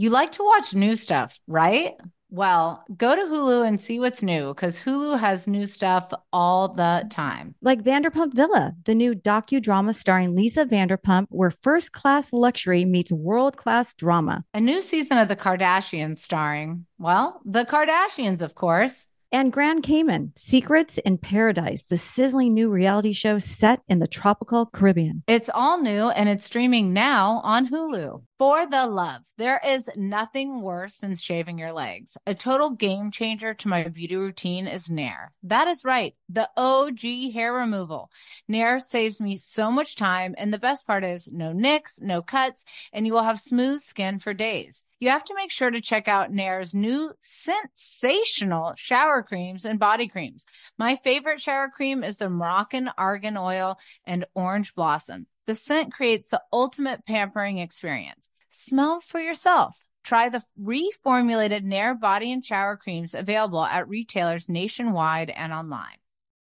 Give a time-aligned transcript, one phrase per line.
[0.00, 1.96] You like to watch new stuff, right?
[2.30, 7.04] Well, go to Hulu and see what's new because Hulu has new stuff all the
[7.10, 7.56] time.
[7.62, 13.56] Like Vanderpump Villa, the new docudrama starring Lisa Vanderpump, where first class luxury meets world
[13.56, 14.44] class drama.
[14.54, 19.08] A new season of The Kardashians starring, well, the Kardashians, of course.
[19.30, 24.64] And Grand Cayman, Secrets in Paradise, the sizzling new reality show set in the tropical
[24.64, 25.22] Caribbean.
[25.26, 28.22] It's all new and it's streaming now on Hulu.
[28.38, 32.16] For the love, there is nothing worse than shaving your legs.
[32.26, 35.32] A total game changer to my beauty routine is Nair.
[35.42, 38.10] That is right, the OG hair removal.
[38.46, 42.64] Nair saves me so much time, and the best part is no nicks, no cuts,
[42.94, 46.08] and you will have smooth skin for days you have to make sure to check
[46.08, 50.44] out Nair's new sensational shower creams and body creams.
[50.78, 55.26] My favorite shower cream is the Moroccan Argan Oil and Orange Blossom.
[55.46, 58.28] The scent creates the ultimate pampering experience.
[58.50, 59.84] Smell for yourself.
[60.02, 65.96] Try the reformulated Nair body and shower creams available at retailers nationwide and online.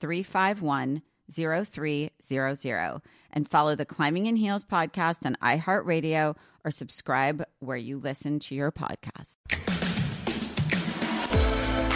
[0.00, 1.02] 351
[1.32, 3.02] 0300
[3.32, 8.54] and follow the Climbing in Heels podcast on iHeartRadio or subscribe where you listen to
[8.54, 9.36] your podcast.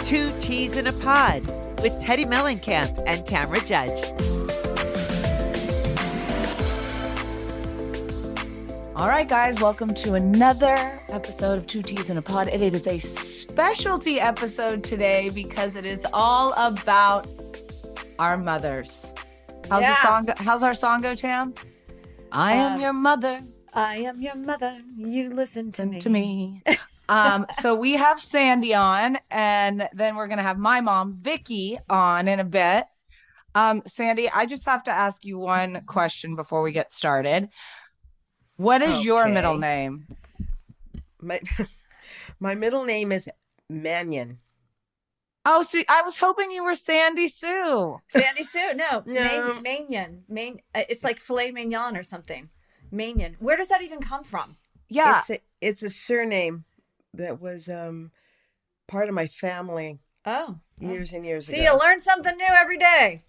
[0.05, 1.41] Two T's in a Pod
[1.81, 4.35] with Teddi Mellencamp and Tamra Judge.
[8.95, 12.47] All right, guys, welcome to another episode of Two T's in a Pod.
[12.47, 17.27] And it is a specialty episode today because it is all about
[18.19, 19.11] our mothers.
[19.69, 19.89] How's Yeah.
[20.01, 20.25] the song?
[20.25, 21.53] Go- how's our song go, Tam?
[22.31, 23.39] I am Um, your mother.
[23.73, 24.79] I am your mother.
[24.95, 25.99] You listen to Listen me.
[26.01, 26.63] to me.
[27.09, 32.27] um, so we have Sandy on, and then we're gonna have my mom, Vicky, on
[32.27, 32.85] in a bit.
[33.53, 37.49] Um, Sandy, I just have to ask you one question before we get started.
[38.57, 40.07] What is your middle name?
[41.21, 41.39] My
[42.39, 43.27] my middle name is
[43.69, 44.39] Mannion.
[45.45, 47.99] Oh, so I was hoping you were Sandy Sue.
[48.09, 48.73] Sandy Sue.
[48.73, 49.53] No, No.
[49.53, 50.23] Main, Manion.
[50.27, 52.49] Main, uh, it's like filet mignon or something.
[52.91, 53.35] Manion.
[53.39, 54.57] Where does that even come from?
[54.89, 55.19] Yeah.
[55.19, 56.65] It's a it's a surname
[57.13, 58.11] that was um
[58.87, 60.59] part of my family Oh.
[60.79, 61.73] years and years See, ago.
[61.73, 63.21] you learn something new every day.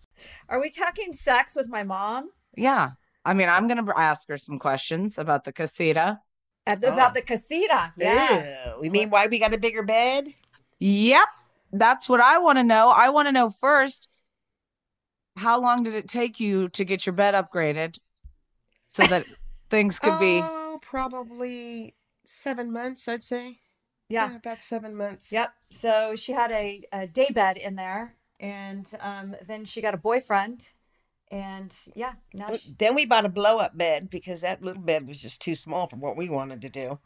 [0.48, 2.30] Are we talking sex with my mom?
[2.56, 2.92] Yeah.
[3.24, 6.20] I mean, I'm going to ask her some questions about the casita.
[6.66, 6.92] At the, Oh.
[6.94, 7.92] About the casita.
[7.98, 8.70] Yeah.
[8.76, 8.80] Ew.
[8.80, 10.32] We mean why we got a bigger bed?
[10.78, 11.26] Yep.
[11.78, 12.90] That's what I want to know.
[12.90, 14.08] I want to know first
[15.36, 17.98] how long did it take you to get your bed upgraded
[18.86, 19.24] so that
[19.70, 21.94] things could be Oh, probably
[22.24, 23.58] seven months, I'd say.
[24.08, 24.36] Yeah.
[24.36, 25.32] about seven months.
[25.32, 25.52] Yep.
[25.70, 29.98] So she had a, a day bed in there, and um, then she got a
[29.98, 30.68] boyfriend,
[31.30, 35.08] and yeah, now she's Then we bought a blow up bed because that little bed
[35.08, 37.00] was just too small for what we wanted to do.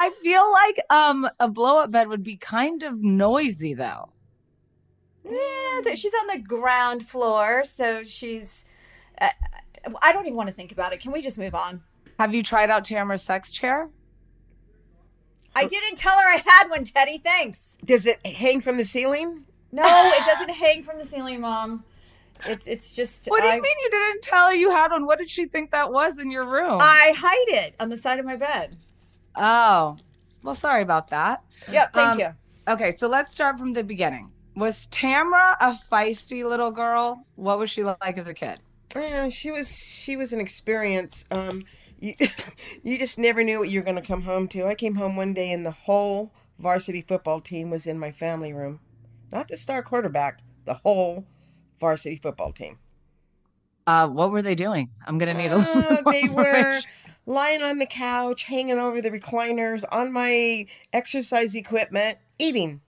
[0.00, 4.10] I feel like um a blow up bed would be kind of noisy though.
[5.24, 8.64] yeah, she's on the ground floor, so she's.
[9.20, 9.28] Uh,
[10.02, 11.00] I don't even want to think about it.
[11.00, 11.82] Can we just move on?
[12.18, 13.90] Have you tried out Tamra's sex chair?
[15.54, 17.22] I didn't tell her I had one, Teddi.
[17.22, 17.76] Thanks.
[17.84, 19.44] Does it hang from the ceiling?
[19.72, 21.84] No, it doesn't hang from the ceiling, Mom.
[22.46, 23.26] It's it's just.
[23.26, 25.04] What do you I, mean you didn't tell her you had one?
[25.06, 26.78] What did she think that was in your room?
[26.80, 28.76] I hide it on the side of my bed.
[29.36, 29.96] Oh.
[30.42, 31.42] Well, sorry about that.
[31.70, 32.28] Yeah, thank Um, you.
[32.68, 34.30] Okay, so let's start from the beginning.
[34.54, 37.24] Was Tamra a feisty little girl?
[37.36, 38.58] What was she like as a kid?
[38.94, 41.24] Yeah, she was she was an experience.
[41.30, 41.62] Um,
[42.00, 42.14] you
[42.82, 44.66] you just never knew what you were going to come home to.
[44.66, 48.52] I came home one day and the whole varsity football team was in my family
[48.52, 48.80] room.
[49.32, 51.26] Not the star quarterback, the whole
[51.80, 52.78] varsity football team.
[53.86, 54.90] Uh, what were they doing?
[55.06, 56.80] I'm gonna need a little Uh, they were.
[57.28, 62.80] Lying on the couch, hanging over the recliners, on my exercise equipment, eating.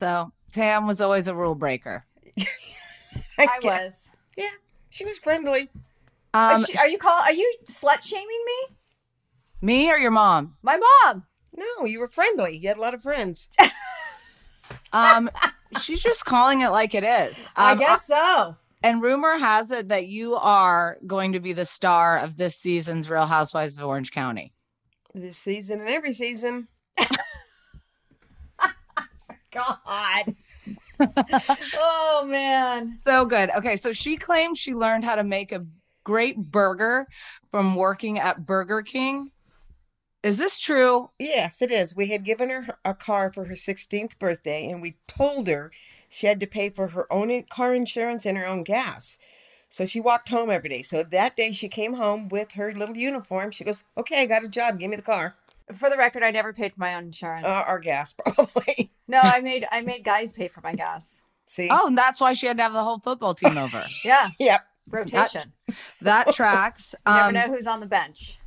[0.00, 2.04] So Tam was always a rule breaker.
[3.38, 4.10] I guess- was.
[4.36, 4.50] Yeah,
[4.90, 5.70] she was friendly.
[6.34, 7.20] Are Um, she- are you call?
[7.22, 8.76] Are you slut shaming me?
[9.62, 10.56] me or your mom?
[10.62, 11.24] My mom.
[11.56, 12.56] No, you were friendly.
[12.58, 13.48] You had a lot of friends.
[14.92, 15.28] Um,
[15.80, 17.48] she's just calling it like it is.
[17.56, 18.56] I Um, guess so.
[18.84, 23.08] And rumor has it that you are going to be the star of this season's
[23.08, 24.52] Real Housewives of Orange County.
[25.14, 26.68] This season and every season.
[29.50, 30.34] God.
[31.78, 32.98] oh man.
[33.06, 33.48] So good.
[33.56, 35.64] Okay, so she claims she learned how to make a
[36.04, 37.08] great burger
[37.46, 39.30] from working at Burger King.
[40.22, 41.08] Is this true?
[41.18, 41.96] Yes, it is.
[41.96, 45.70] We had given her a car for her 16th birthday, and we told her
[46.14, 49.18] she had to pay for her own car insurance and her own gas.
[49.68, 50.82] So she walked home every day.
[50.82, 53.50] So that day she came home with her little uniform.
[53.50, 54.78] She goes, Okay, I got a job.
[54.78, 55.34] Give me the car.
[55.74, 57.44] For the record, I never paid for my own insurance.
[57.44, 58.90] Uh, our gas, probably.
[59.08, 61.20] no, I made I made guys pay for my gas.
[61.46, 61.68] See?
[61.72, 63.84] Oh, and that's why she had to have the whole football team over.
[64.04, 64.64] Yeah, Yep.
[64.90, 65.52] rotation.
[66.02, 66.94] that tracks.
[67.06, 68.38] You never Um, know who's on the bench.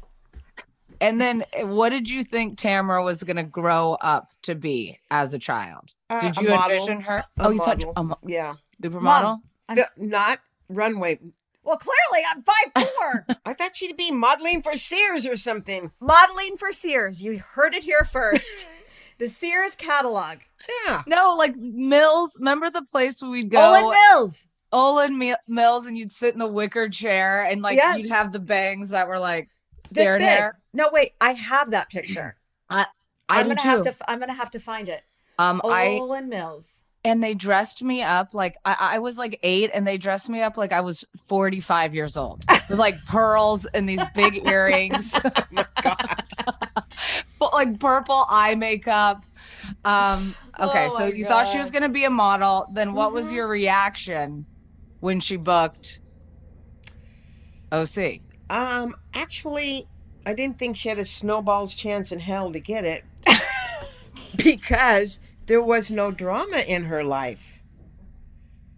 [1.01, 4.99] And then eh, what did you think Tamra was going to grow up to be
[5.11, 5.93] as a child?
[6.09, 6.71] Uh, Did a you model.
[6.71, 7.17] envision her?
[7.17, 7.93] A oh, you thought model.
[7.95, 8.53] a mo- Yeah.
[8.81, 9.39] supermodel?
[9.69, 10.39] I'm- Not
[10.69, 11.19] runway.
[11.63, 13.25] Well, clearly I'm five four.
[13.45, 15.91] I thought she'd be modeling for Sears or something.
[15.99, 17.21] Modeling for Sears.
[17.21, 18.67] You heard it here first.
[19.19, 20.37] the Sears catalog.
[20.85, 21.03] Yeah.
[21.07, 22.37] No, like Mills.
[22.39, 23.59] Remember the place where we'd go?
[23.59, 24.47] Olan Mills.
[24.73, 27.99] Olan Mi- Mills, and you'd sit in the wicker chair, and like Yes.
[27.99, 29.49] you'd have the bangs that were like
[29.91, 30.43] This big.
[30.73, 31.13] No, wait.
[31.21, 32.35] I have that picture.
[32.69, 32.85] I
[33.29, 33.67] I am gonna too.
[33.67, 33.95] have to.
[34.07, 35.03] I'm gonna have to find it.
[35.39, 36.83] um, I Olan Mills.
[37.03, 40.41] and they dressed me up like I, I was like eight, and they dressed me
[40.41, 45.19] up like I was forty five years old with like pearls and these big earrings,
[45.23, 46.23] Oh my God.
[47.39, 49.23] but like purple eye makeup.
[49.85, 52.67] Um, okay, Oh so you thought she was gonna be a model.
[52.73, 53.33] Then what was Mhm.
[53.33, 54.45] your reaction
[54.99, 55.99] when she booked
[57.71, 58.21] OC?
[58.49, 59.87] Um, actually,
[60.25, 63.03] I didn't think she had a snowball's chance in hell to get it
[64.35, 67.61] because there was no drama in her life.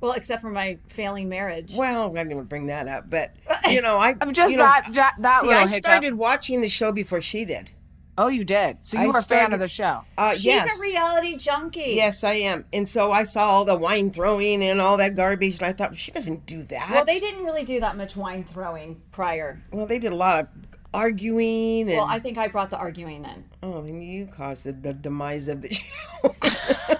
[0.01, 1.73] Well, except for my failing marriage.
[1.75, 3.35] Well, I didn't even bring that up, but
[3.69, 5.79] you know, I I'm just you know, that that, that see, little I hiccup.
[5.79, 7.71] started watching the show before she did.
[8.21, 8.83] Oh, you did.
[8.83, 10.01] So you I were a fan of the show.
[10.17, 11.93] Uh, She's yes, a reality junkie.
[11.95, 15.53] yes, I am, and so I saw all the wine throwing and all that garbage,
[15.59, 16.89] and I thought she doesn't do that.
[16.91, 19.63] Well, they didn't really do that much wine throwing prior.
[19.71, 20.47] Well, they did a lot of
[20.93, 23.45] arguing, and Well, I think I brought the arguing in.
[23.63, 26.35] oh, then you caused the, the demise of the show.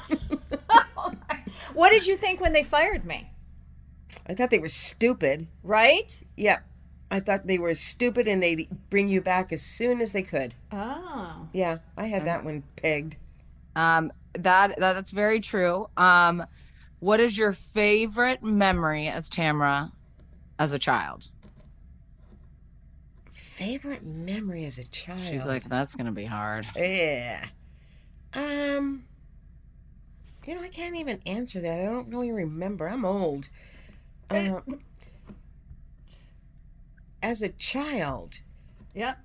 [1.74, 3.32] What did you think when they fired me?
[4.28, 5.48] I thought they were stupid.
[5.64, 6.22] Right?
[6.36, 6.60] Yeah.
[7.12, 10.54] I thought they were stupid and they'd bring you back as soon as they could.
[10.72, 11.48] Oh.
[11.54, 13.16] Yeah, I had that one pegged.
[13.76, 15.90] Um, that, that that's very true.
[15.98, 16.46] Um,
[17.00, 19.92] what is your favorite memory as Tamra
[20.60, 21.28] as a child?
[23.32, 25.22] Favorite memory as a child.
[25.22, 26.68] She's like, that's gonna be hard.
[26.76, 27.46] yeah.
[28.34, 29.04] Um,
[30.46, 31.80] you know, I can't even answer that.
[31.80, 32.88] I don't really remember.
[32.88, 33.50] I'm old.
[34.30, 34.62] Uh,
[37.22, 38.40] as a child,
[38.96, 39.20] Yep.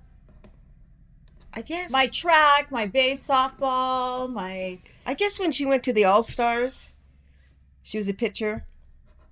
[1.53, 1.91] I guess.
[1.91, 6.91] My track, my bass softball, my I guess when she went to the All Stars,
[7.83, 8.65] she was a pitcher.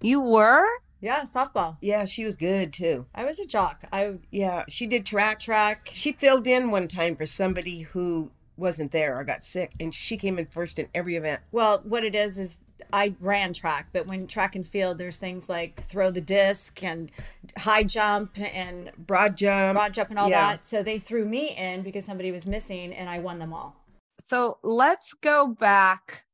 [0.02, 0.66] You were?
[1.02, 1.76] yeah, softball.
[1.82, 3.08] Yeah, she was good too.
[3.14, 3.84] I was a jock.
[3.92, 5.40] I Yeah, she did track.
[5.42, 5.90] track.
[5.94, 10.16] She filled in one time for somebody who wasn't there or got sick, and she
[10.16, 11.42] came in first in every event.
[11.52, 12.58] Well, what it is is
[12.94, 17.10] I ran track, but when track and field, there's things like throw the disc and
[17.58, 19.76] high jump and Broad jump.
[19.78, 20.52] broad jump and all Yeah.
[20.52, 20.66] that.
[20.66, 23.76] So they threw me in because somebody was missing, and I won them all.
[24.22, 26.26] So let's go back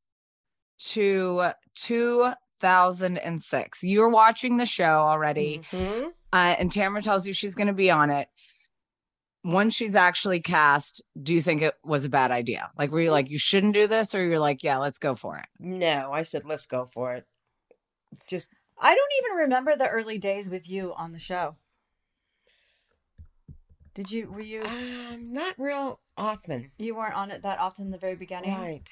[0.90, 3.84] to 2006.
[3.84, 6.08] You're watching the show already, Mhm.
[6.34, 8.28] uh, and Tamra tells you she's going to be on it.
[9.44, 12.70] Once she's actually cast, do you think it was a bad idea?
[12.78, 15.38] Like, were you like, you shouldn't do this, or you're like, yeah, let's go for
[15.38, 15.46] it?
[15.60, 17.26] No, I said let's go for it.
[18.28, 18.50] Just
[18.82, 21.56] I don't even remember the early days with you on the show.
[23.94, 24.30] Did you?
[24.32, 24.64] Were you?
[24.64, 26.72] um, not real often.
[26.78, 28.54] You weren't on it that often in the very beginning.
[28.54, 28.84] Right.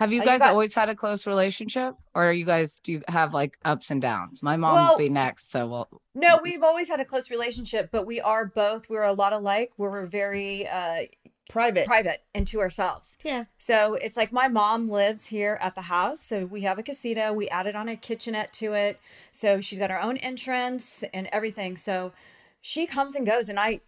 [0.00, 2.92] Have you Uh, guys got- always had a close relationship, or are you guys do
[2.92, 4.42] you have like ups and downs?
[4.42, 5.88] My mom Well- will be next, so we'll.
[6.14, 8.88] No, we've always had a close relationship, but we are both.
[8.88, 9.72] We're a lot alike.
[9.76, 11.06] We're very uh,
[11.48, 11.86] private.
[11.86, 13.16] private and to ourselves.
[13.24, 13.44] Yeah.
[13.56, 16.20] So it's like my mom lives here at the house.
[16.20, 17.32] So we have a casita.
[17.34, 19.00] We added on a kitchenette to it.
[19.32, 21.76] So she's got her own entrance and everything.
[21.76, 22.12] So
[22.60, 23.80] she comes and goes, and I,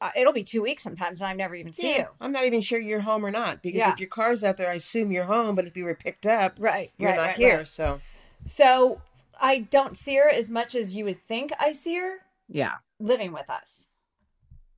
[0.00, 2.06] I- it'll be two weeks sometimes, and I never even see Yeah, you.
[2.20, 3.92] I'm not even sure you're home or not because Yeah.
[3.92, 5.54] if your car's out there, I assume you're home.
[5.54, 6.92] But if you were picked up, Right.
[6.98, 7.56] you're right, not right, here.
[7.58, 7.68] right.
[7.68, 8.00] So
[8.46, 9.02] So
[9.40, 12.76] I don't see her as much as you would think I see her Yeah.
[12.98, 13.84] living with us.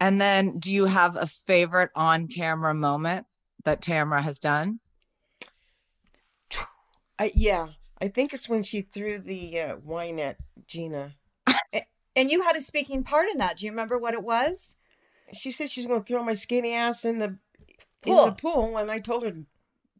[0.00, 3.26] And then do you have a favorite on camera moment
[3.64, 4.80] that Tamra has done?
[7.18, 7.68] I, yeah,
[8.00, 11.14] I think it's when she threw the uh, wine at Gina.
[12.16, 13.56] And you had a speaking part in that.
[13.58, 14.74] Do you remember what it was?
[15.32, 17.38] She said she's going to throw my skinny ass in the in
[18.02, 18.26] Pool.
[18.26, 19.32] the pool, and I told her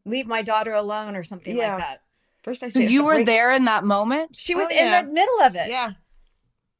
[0.05, 1.75] Leave my daughter alone or something Yeah.
[1.75, 2.01] like that.
[2.43, 2.61] first.
[2.63, 4.35] I So said you were "Bring-" there in that moment?
[4.35, 5.01] She was Oh, in yeah.
[5.01, 5.69] the middle of it.
[5.69, 5.91] Yeah,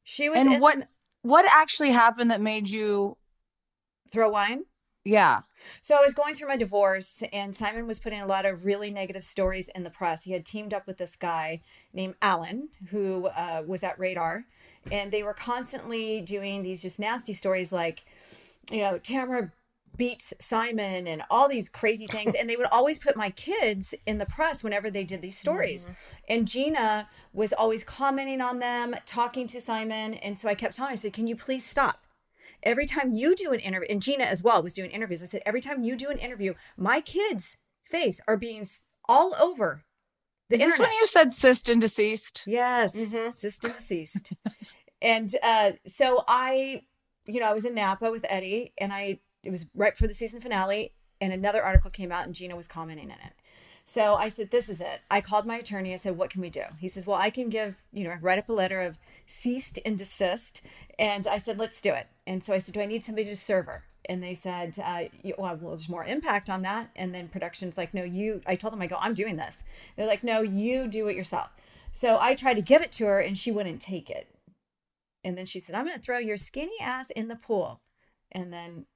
[0.02, 0.88] She was And in what the,
[1.22, 3.16] what actually happened that made you
[4.10, 4.64] throw wine.
[5.04, 5.40] yeah.
[5.80, 8.90] So I was going through my divorce, and Simon was putting a lot of really
[8.90, 10.24] negative stories in the press.
[10.24, 11.62] He had teamed up with this guy
[11.94, 14.44] named Alan, who uh, was at Radar,
[14.92, 18.04] and they were constantly doing these just nasty stories like,
[18.70, 19.52] you know, Tamra
[19.96, 22.34] beats Simon and all these crazy things.
[22.34, 25.86] And they would always put my kids in the press whenever they did these stories.
[26.28, 30.14] And Gina was always commenting on them, talking to Simon.
[30.14, 32.00] And so I kept telling her, I said, Can you please stop?
[32.66, 35.42] every time you do an interview, and Gina as well was doing interviews, I said,
[35.44, 37.58] every time you do an interview, my kids'
[37.90, 38.66] face are being
[39.06, 39.84] all over
[40.48, 40.88] the Is this internet.
[40.88, 42.42] when you said cyst and deceased?
[42.46, 43.26] Yes, Mhm.
[43.44, 44.32] and deceased.
[45.02, 46.84] and uh, so I,
[47.26, 50.14] you know, I was in Napa with Eddie, and I it was right for the
[50.14, 53.34] season finale, and another article came out, and Gina was commenting in it.
[53.84, 55.92] So I said, "This is it." I called my attorney.
[55.92, 58.38] I said, "What can we do?" He says, "Well, I can give you know write
[58.38, 60.62] up a letter of ceased and desist."
[60.98, 63.36] And I said, "Let's do it." And so I said, "Do I need somebody to
[63.36, 65.04] serve her?" And they said, uh,
[65.38, 68.82] "Well, there's more impact on that." And then production's like, "No, you." I told them,
[68.82, 69.64] "I go, I'm doing this."
[69.96, 71.50] They're like, "No, you do it yourself."
[71.92, 74.28] So I tried to give it to her, and she wouldn't take it.
[75.24, 77.80] And then she said, "I'm going to throw your skinny ass in the pool."
[78.32, 78.86] And then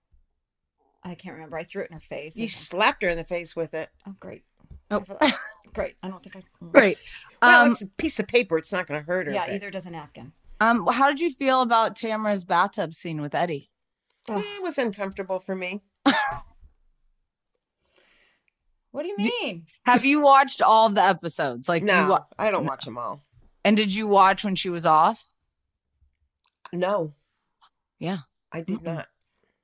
[1.03, 1.57] I can't remember.
[1.57, 2.37] I threw it in her face.
[2.37, 2.79] you something.
[2.81, 3.89] slapped her in the face with it.
[4.07, 4.45] Oh, great.
[4.91, 5.05] Oh.
[5.75, 5.95] great.
[6.03, 6.41] I don't think I.
[6.73, 6.99] Great.
[7.41, 8.59] Well, Um, it's a piece of paper.
[8.59, 9.33] It's not going to hurt her.
[9.33, 10.33] Yeah, but- either does a napkin.
[10.61, 13.71] um, how did you feel about Tamra's bathtub scene with Eddie?
[14.29, 14.39] Oh.
[14.45, 15.83] It was uncomfortable for me.
[18.91, 19.67] What do you mean?
[19.85, 21.69] Have you watched all the episodes?
[21.69, 23.23] Like, you No, wa- I don't watch them all.
[23.65, 25.28] and did you watch when she was off?
[26.73, 27.15] No.
[27.99, 28.19] Yeah.
[28.53, 28.85] I did Mm-mm.
[28.97, 29.07] not.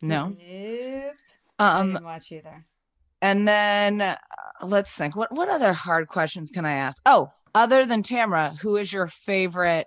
[0.02, 0.28] No.
[0.28, 1.14] Nope.
[1.58, 2.66] I Um, didn't watch either.
[3.22, 4.16] and then uh,
[4.62, 5.16] let's think.
[5.16, 7.00] What what other hard questions can I ask?
[7.06, 9.86] Oh, other than Tamra, who is your favorite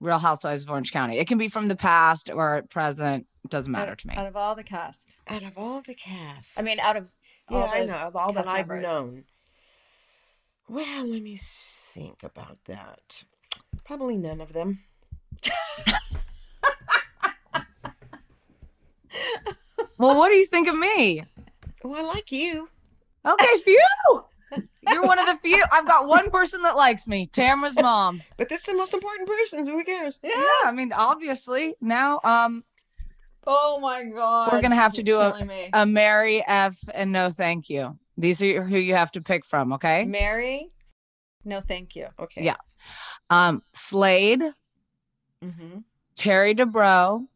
[0.00, 1.18] Real Housewives of Orange County?
[1.18, 3.26] It can be from the past or present.
[3.44, 4.14] It doesn't matter out, to me.
[4.16, 6.58] Out of all the cast, Out of all the cast.
[6.58, 7.10] I mean, out of
[7.48, 7.96] all yeah, I the know.
[7.96, 8.84] Of all that cast I've members.
[8.86, 9.24] known.
[10.68, 13.24] Well, let me think about that.
[13.84, 14.80] Probably none of them.
[19.98, 21.24] Well, what do you think of me?
[21.84, 22.68] Oh, I like you.
[23.26, 23.82] Okay, few.
[24.88, 25.62] You're one of the few.
[25.72, 28.22] I've got one person that likes me, Tamra's mom.
[28.36, 30.20] But this is the most important person, so who cares?
[30.22, 30.32] Yeah,
[30.64, 32.62] I mean, obviously now, um,
[33.50, 34.52] Oh my god!
[34.52, 35.70] We're gonna have to you're do a- me.
[35.72, 37.98] a Mary F and no thank you.
[38.18, 39.72] These are who you have to pick from.
[39.74, 40.04] Okay.
[40.04, 40.68] Mary.
[41.44, 42.08] No, thank you.
[42.18, 42.44] Okay.
[42.44, 42.56] Yeah.
[43.30, 44.42] Um, Slade,
[45.44, 45.78] Mm-hmm.
[46.14, 47.26] Terry Dubrow,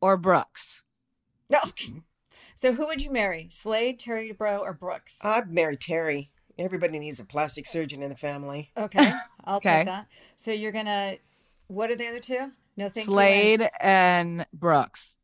[0.00, 0.82] or Brooks.
[1.50, 1.58] No.
[2.54, 3.48] So who would you marry?
[3.50, 5.18] Slade, Terry Dubrow, or Brooks?
[5.22, 6.30] I'd marry Terry.
[6.58, 8.70] Everybody needs a plastic surgeon in the family.
[8.76, 9.12] Okay,
[9.44, 9.78] I'll Okay.
[9.78, 10.06] take that.
[10.36, 11.16] So you're gonna.
[11.66, 12.52] What are the other two?
[12.76, 13.12] No, thank you.
[13.12, 15.16] Slade and Brooks.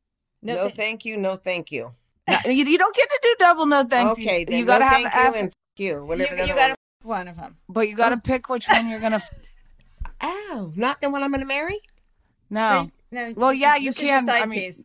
[0.42, 1.16] No, No, thank- thank you.
[1.16, 1.92] No, thank you.
[2.28, 4.18] No, you, you don't get to do double no thanks.
[4.18, 6.04] You- okay, you, then gotta no, have thank F, you and f- you.
[6.04, 7.56] Whatever you, the you other got one of them.
[7.68, 9.22] but you got to pick which one you're gonna.
[10.22, 11.78] Ow, not the one I'm going to marry?
[12.50, 13.34] No, No.
[13.36, 14.84] Well, yeah, is- you your can, side I mean- piece.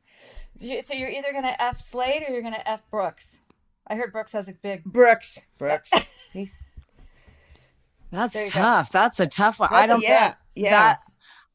[0.59, 3.39] You- So you're either gonna f Slade or you're gonna f Brooks.
[3.87, 4.83] I heard Brooks has a big.
[4.83, 5.41] Brooks.
[5.57, 5.91] Brooks.
[8.11, 8.49] That's you go.
[8.49, 8.91] tough.
[8.91, 9.69] That's a tough one.
[9.71, 10.01] I don't.
[10.03, 10.35] Yeah.
[10.55, 10.69] Yeah.
[10.69, 10.99] That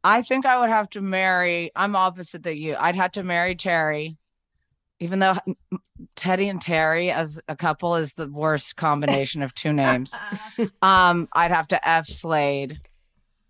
[0.05, 1.71] I think I would have to marry.
[1.77, 2.77] I'm opposite that you.
[2.79, 4.17] I'd have to marry Terry,
[4.99, 5.35] even though
[6.17, 10.15] Teddi and Terry as a couple is the worst combination of two names.
[10.83, 12.81] Um, I'd have to F Slade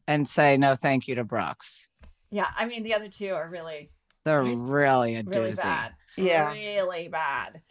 [0.08, 1.86] and say no, thank you to Brooks.
[2.30, 3.90] yeah, I mean the other two are really,
[4.24, 5.56] They're really a really doozy.
[5.62, 5.92] bad.
[6.16, 6.50] Yeah.
[6.52, 7.62] Really bad.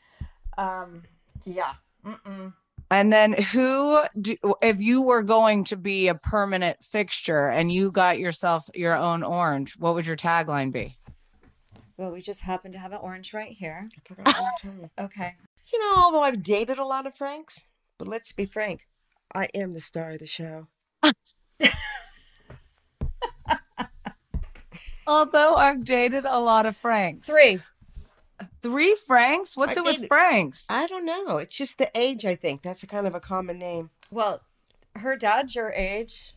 [0.58, 1.04] Um.
[1.44, 1.74] Yeah.
[2.06, 2.54] Mm-mm.
[2.90, 7.92] And then who do if you were going to be a permanent fixture and you
[7.92, 10.96] got yourself your own orange, what would your tagline be?
[11.98, 13.90] Well, we just happen to have an orange right here.
[13.94, 14.90] I forgot what I'm telling you.
[15.00, 15.36] Okay.
[15.74, 17.68] You know, although I've dated a lot of Franks,
[17.98, 18.88] but let's be frank,
[19.36, 20.68] I am the star of the show.
[25.08, 27.26] Although I've dated a lot of Franks.
[27.26, 27.60] Three.
[28.62, 29.58] Three Franks?
[29.58, 30.66] What's I it with dated- Franks?
[30.70, 31.38] I don't know.
[31.38, 32.62] It's just the age, I think.
[32.62, 33.90] That's a kind of a common name.
[34.12, 34.42] Well,
[34.96, 36.34] her dad's your age.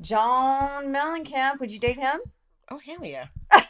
[0.00, 1.58] John Mellencamp.
[1.60, 2.20] Would you date him?
[2.70, 3.26] Oh, hell yeah.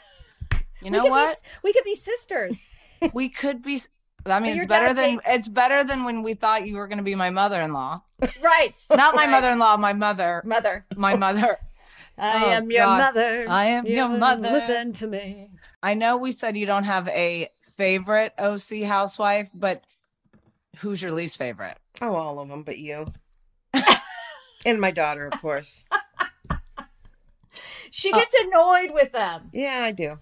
[0.83, 1.29] You know could be what?
[1.29, 2.71] s- we could be sisters.
[3.13, 3.79] we could be.
[4.25, 6.97] I mean, it's better than dates- it's better than when we thought you were going
[6.97, 8.01] to be my mother-in-law.
[8.43, 8.71] right.
[8.91, 9.31] Not my Right.
[9.31, 10.87] mother-in-law, my mother, Mother.
[10.97, 11.59] my mother.
[12.19, 12.99] I Oh, am your God.
[12.99, 13.47] mother.
[13.49, 14.51] I am your mother.
[14.51, 15.51] Listen to me.
[15.83, 19.85] I know we said you don't have a favorite OC housewife, but
[20.79, 21.79] who's your least favorite?
[22.03, 23.13] Oh, all of them, but you.
[24.67, 25.83] and my daughter, of course.
[27.91, 29.51] She uh, gets annoyed with them.
[29.53, 30.19] Yeah, I do.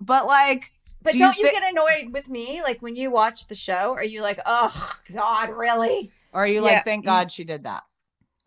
[0.00, 2.60] But like, But Do you don't you, thi- get annoyed with me?
[2.62, 6.10] Like when you watch the show, are you like, oh God, really?
[6.32, 7.84] or are you Yeah, like, thank God she did that?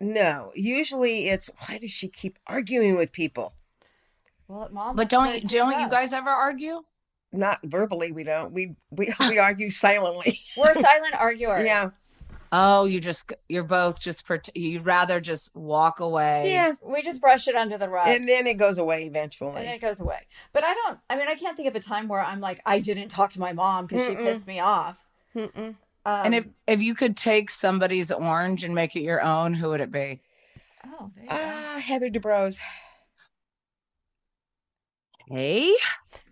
[0.00, 3.54] No, usually it's why does she keep arguing with people?
[4.46, 4.96] Well, mom.
[4.96, 6.82] But don't you don't you guys ever argue?
[7.32, 8.52] Not verbally, we don't.
[8.52, 10.38] We we we argue silently.
[10.56, 11.64] We're silent arguers.
[11.64, 11.90] Yeah.
[12.50, 14.24] Oh, you just you're both just
[14.54, 16.44] you'd rather just walk away.
[16.46, 18.08] Yeah, We just brush it under the rug.
[18.08, 19.52] and then it goes away eventually.
[19.64, 20.20] then it goes away.
[20.54, 20.98] But I don't.
[21.10, 23.40] I mean, I can't think of a time where I'm like, I didn't talk to
[23.40, 25.06] my mom because she pissed me off.
[25.36, 25.74] Mm-mm.
[26.08, 29.68] Um, And if if you could take somebody's orange and make it your own, who
[29.70, 30.20] would it be?
[30.86, 31.36] oh, there you go.
[31.36, 32.58] Ah, Heather Dubrow.
[35.28, 35.74] Hey.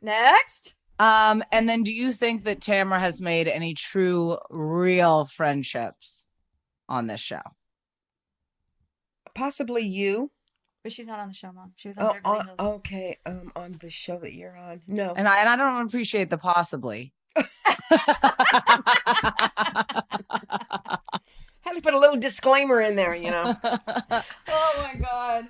[0.01, 6.27] next, Um, and then do you think that Tamra has made any true, real friendships
[6.89, 7.43] on this show?
[9.35, 10.31] Possibly you.
[10.83, 11.73] but she's not on the show, mom.
[11.77, 13.19] She was on Oh, Beverly on, okay.
[13.27, 14.81] Um, on the show that you're on.
[14.87, 15.13] No.
[15.15, 17.13] And I and I don't appreciate the possibly.
[21.63, 23.55] Had to put a little disclaimer in there, you know.
[24.49, 25.47] Oh my god.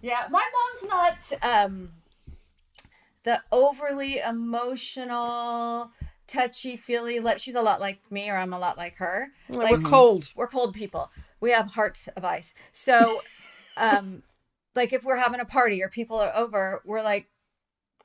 [0.00, 1.90] Yeah, my mom's not um
[3.24, 5.90] the overly emotional,
[6.28, 7.18] touchy feely.
[7.20, 9.28] Like she's a lot like me, or I'm a lot like her.
[9.48, 10.30] Like We're cold.
[10.36, 11.10] we're cold people.
[11.40, 12.54] We have hearts of ice.
[12.72, 13.20] So,
[13.76, 14.22] um,
[14.74, 17.28] like if we're having a party or people are over, we're like,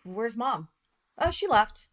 [0.04, 0.70] "Where's mom?
[1.18, 1.88] Oh, she left.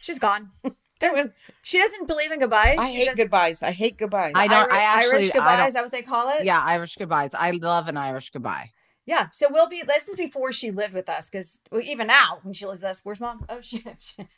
[0.00, 0.52] She's gone."
[1.00, 1.32] Don't-
[1.62, 2.78] She doesn't believe in goodbyes.
[2.78, 3.62] I She hate just- goodbyes.
[3.62, 4.32] I hate goodbyes.
[4.34, 5.66] I don't- Iri- actually- Irish I goodbye.
[5.66, 6.44] Is that what they call it?
[6.44, 7.30] yeah, Irish goodbyes.
[7.34, 8.72] I love an Irish goodbye.
[9.06, 9.28] Yeah.
[9.32, 9.82] So we'll be.
[9.82, 13.00] This is before she lived with us, because even now when she lives with us,
[13.04, 13.46] where's mom?
[13.48, 13.84] Oh, she,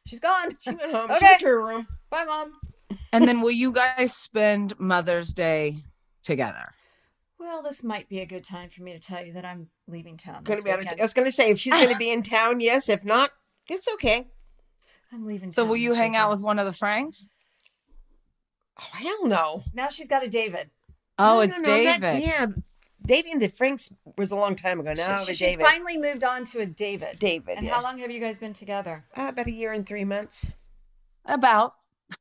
[0.07, 0.57] she's gone.
[0.61, 1.11] She went home.
[1.11, 1.19] Okay.
[1.19, 1.89] She went to her room.
[2.09, 2.61] Bye, mom.
[3.13, 5.77] And then will you guys spend Mother's Day
[6.23, 6.73] together?
[7.39, 10.17] Well, this might be a good time for me to tell you that I'm leaving
[10.17, 10.45] town.
[10.45, 10.87] Gonna be out of.
[10.89, 12.89] I was going to say if she's going to be in town, yes.
[12.89, 13.31] If not,
[13.69, 14.29] it's okay.
[15.13, 15.49] I'm leaving.
[15.51, 17.31] So will you this hang out with one of the Franks?
[18.79, 19.65] Oh hell no.
[19.75, 20.71] Now she's got a David.
[21.19, 22.23] Oh, No, it's no, no, that- David.
[22.27, 22.47] yeah,
[23.05, 24.95] dating the Franks was a long time ago.
[24.95, 25.65] Now She- with she's David.
[25.67, 27.19] finally moved on to a David.
[27.19, 27.59] David.
[27.59, 27.75] And yeah.
[27.75, 29.05] how long have you guys been together?
[29.17, 30.51] Uh, about a year and three months.
[31.27, 31.75] About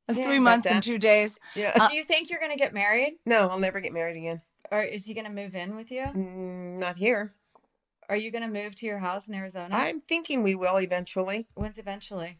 [0.09, 0.73] Yeah, three about months that.
[0.75, 1.39] and two days.
[1.55, 1.71] Yeah.
[1.79, 4.41] Uh, Do you think you're going to get married, no, I'll never get married again.
[4.71, 6.03] or is he going to move in with you?
[6.03, 7.33] Mm, not here.
[8.09, 9.73] Are you going to move to your house in Arizona?
[9.75, 11.47] I'm thinking we will eventually.
[11.53, 12.39] When's eventually?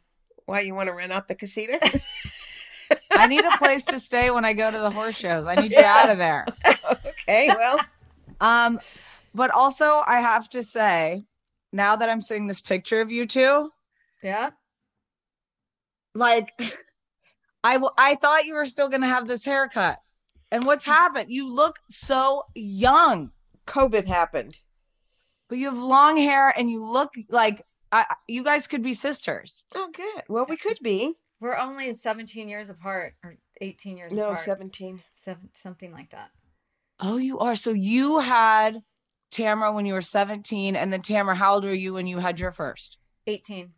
[0.49, 1.79] Why you want to rent out the casita?
[3.11, 5.45] I need a place to stay when I go to the horse shows.
[5.45, 6.45] I need you out of there.
[7.05, 7.79] okay, well,
[8.41, 8.79] Um,
[9.35, 11.25] but also I have to say,
[11.71, 13.71] now that I'm seeing this picture of you two,
[14.23, 14.49] Yeah.
[16.15, 16.51] like
[17.63, 19.99] I w- I thought you were still gonna have this haircut.
[20.51, 21.29] And what's happened?
[21.29, 23.31] You look so young,
[23.67, 24.57] COVID happened.
[25.47, 28.93] but you have long hair and you look like I, I- you guys could be
[28.93, 29.65] sisters.
[29.75, 30.23] Oh, good.
[30.27, 31.13] Well, we could be.
[31.39, 34.25] We're only 17 years apart or 18 years apart.
[34.25, 34.39] No, apart.
[34.45, 35.01] 17.
[35.15, 36.31] Seven, something like that.
[36.99, 37.55] Oh, you are.
[37.55, 38.83] So you had
[39.31, 42.39] Tamra when you were 17, and then Tamra, how old were you when you had
[42.39, 42.97] your first?
[43.27, 43.71] 18.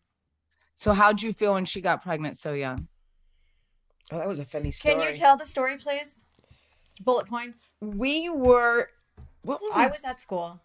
[0.74, 2.88] So how'd you feel when she got pregnant so young?
[4.12, 4.96] Oh, that was a funny story.
[4.96, 6.26] Can you tell the story, please?
[7.02, 7.70] Bullet points.
[7.80, 8.90] We were.
[9.44, 9.84] What were we?
[9.84, 10.60] I was at school.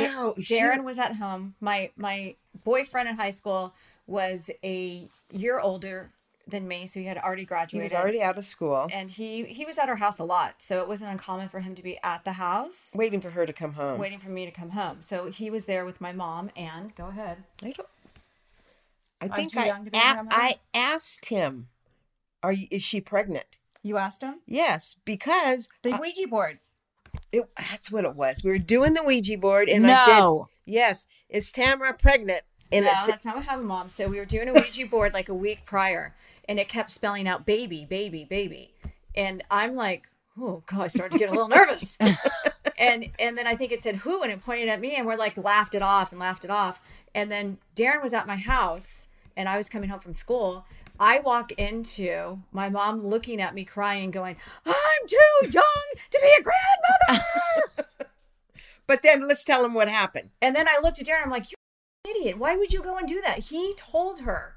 [0.00, 1.54] Ow, Darren was at home.
[1.60, 3.74] My my boyfriend in high school
[4.06, 6.10] was a year older
[6.46, 7.90] than me, so he had already graduated.
[7.90, 10.56] He was already out of school, and he he was at our house a lot,
[10.58, 13.52] so it wasn't uncommon for him to be at the house waiting for her to
[13.52, 13.98] come home.
[13.98, 14.98] waiting for me to come home.
[15.00, 17.44] So he was there with my mom and go ahead.
[17.62, 17.88] I don't.
[19.20, 21.68] I think I, young to be a a- I asked him,
[22.42, 23.46] "Are you, is she pregnant?"
[23.82, 26.58] You asked him Yes, because the I- Ouija board.
[27.34, 28.44] It, that's what it was.
[28.44, 30.48] We were doing the Ouija board, and I said, no.
[30.64, 33.88] "Yes, is Tamra pregnant?" And no, it's, that's not what happened, Mom.
[33.88, 36.14] So we were doing a Ouija board like a week prior,
[36.48, 38.74] and it kept spelling out baby, baby, baby.
[39.16, 40.08] And I'm like,
[40.40, 41.96] oh god, I started to get a little nervous.
[42.78, 45.16] and and then I think it said who, and it pointed at me, and we're
[45.16, 46.80] like laughed it off and laughed it off.
[47.14, 50.64] And then Darren was at my house, and I was coming home from school.
[50.98, 56.20] I walk into my mom looking at me crying, going, ah, I'm too young to
[56.20, 57.88] be a grandmother.
[58.86, 60.30] but then let's tell him what happened.
[60.40, 61.56] and then I looked at Darren, I'm like, you
[62.10, 62.38] idiot.
[62.38, 63.38] Why would you go and do that?
[63.40, 64.54] He told her.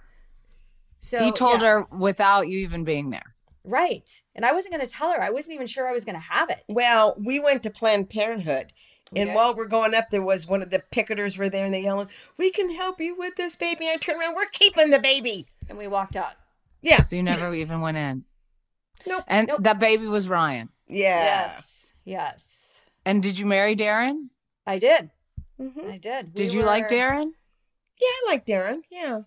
[1.00, 3.36] So he told yeah, her without you even being there.
[3.64, 4.10] Right.
[4.36, 5.22] And I wasn't going to tell her.
[5.22, 6.64] I wasn't even sure I was going to have it.
[6.68, 8.74] Well, we went to Planned Parenthood.
[9.16, 9.36] And Okay.
[9.36, 12.10] while we're going up, there was one of the picketers were there and they yelling,
[12.38, 13.88] We can help you with this baby.
[13.88, 15.48] I turned around, we're keeping the baby.
[15.70, 16.34] And we walked out.
[16.82, 17.02] Yeah.
[17.02, 18.26] So you never even went in.
[19.08, 19.24] Nope.
[19.28, 19.64] And Nope.
[19.64, 20.70] that baby was Ryan.
[20.88, 21.24] Yeah.
[21.24, 21.92] Yes.
[22.06, 22.80] Yes.
[23.06, 24.28] And did you marry Darren?
[24.66, 25.12] I did.
[25.60, 25.92] Mhm.
[25.92, 26.34] I did.
[26.34, 27.32] Did We you like Darren?
[28.00, 28.82] Yeah, I like Darren.
[28.92, 29.22] Yeah.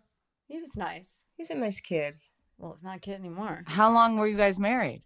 [0.47, 1.23] He was nice.
[1.37, 2.17] He's a nice kid.
[2.59, 3.65] Well, it's not a kid anymore.
[3.67, 5.03] How long were you guys married?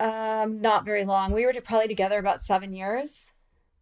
[0.00, 1.32] Um, not very long.
[1.32, 3.32] We were probably together about seven years,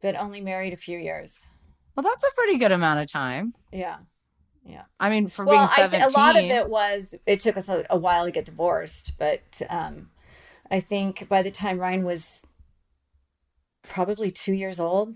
[0.02, 1.46] but only married a few years.
[1.94, 3.54] Well, that's a pretty good amount of time.
[3.72, 3.98] Yeah.
[4.64, 4.84] Yeah.
[5.00, 6.00] I mean, for well, being I 17.
[6.00, 9.18] th- a lot of it was it took us a, a while to get divorced,
[9.18, 10.10] but um,
[10.72, 12.44] I think by the time Ryan was
[13.82, 15.14] probably two years old,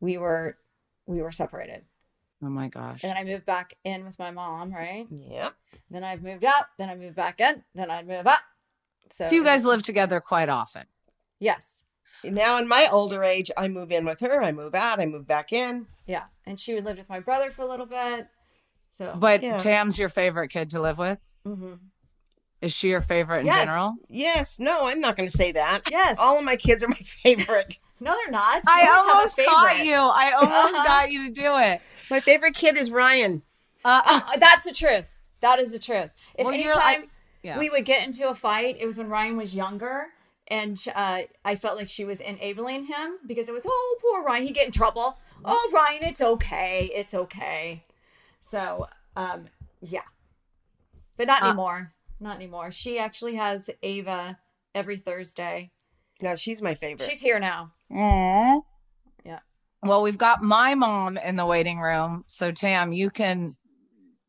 [0.00, 0.56] we were
[1.06, 1.82] we were separated.
[2.42, 3.02] oh my gosh.
[3.02, 5.06] And then I moved back in with my mom, right?
[5.10, 5.54] Yep.
[5.90, 6.66] Then I moved out.
[6.78, 7.62] Then I moved back in.
[7.74, 8.40] Then I moved up.
[9.10, 10.84] So, you guys live together quite often.
[11.40, 11.82] Yes.
[12.24, 15.26] Now in my older age, I move in with her, I move out, I move
[15.26, 15.86] back in.
[16.06, 16.24] Yeah.
[16.46, 18.28] And she lived with my brother for a little bit.
[18.96, 19.14] So.
[19.18, 19.58] But Yeah.
[19.58, 21.18] Tam's your favorite kid to live with?
[21.46, 21.78] Mhm.
[22.64, 23.64] Is she your favorite in Yes.
[23.66, 23.94] general?
[24.08, 25.82] Yes, no, I'm not going to say that.
[25.90, 26.16] Yes.
[26.18, 27.78] All of my kids are my favorite.
[28.00, 28.62] No, they're not.
[28.66, 29.94] I You always have almost caught you.
[29.94, 30.84] I almost Uh-huh.
[30.84, 31.80] got you to do it.
[32.10, 33.42] My favorite kid is Ryan.
[33.84, 35.14] Uh, Uh, that's the truth.
[35.40, 36.10] That is the truth.
[36.34, 37.08] If Well, you're- anytime I-
[37.42, 37.58] yeah.
[37.58, 40.06] we would get into a fight, it was when Ryan was younger,
[40.48, 44.42] and uh, I felt like she was enabling him because it was, oh, poor Ryan,
[44.44, 45.18] he get in trouble.
[45.44, 47.84] Oh, Ryan, it's okay, it's okay.
[48.40, 49.46] So, um,
[49.80, 50.02] yeah,
[51.16, 51.92] but not Uh, anymore.
[52.24, 52.70] Not anymore.
[52.70, 54.38] She actually has Ava
[54.74, 55.72] every Thursday.
[56.22, 57.06] No, she's my favorite.
[57.06, 57.74] She's here now.
[57.94, 58.60] Aw.
[59.26, 59.40] Yeah.
[59.82, 62.24] Well, we've got my mom in the waiting room.
[62.26, 63.56] So, Tam, you can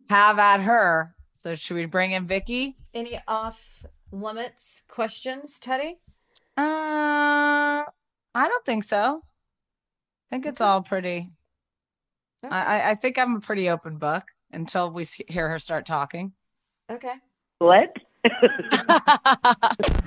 [0.10, 1.16] have at her.
[1.32, 2.76] So, should we bring in Vicky?
[2.94, 5.94] Any off limits questions, Teddi?
[6.58, 7.88] Uh, I
[8.36, 9.22] don't think so.
[9.24, 11.30] I think it's all pretty.
[12.44, 12.54] Okay.
[12.54, 16.34] I, I- I think I'm a pretty open book until we hear her start talking.
[16.92, 17.14] Okay.
[17.60, 17.96] What?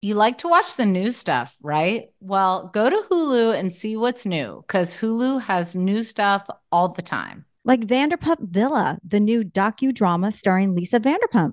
[0.00, 2.10] You like to watch the new stuff, right?
[2.20, 7.02] Well, go to Hulu and see what's new because Hulu has new stuff all the
[7.02, 7.44] time.
[7.64, 11.52] like Vanderpump Villa, the new docudrama starring Lisa Vanderpump.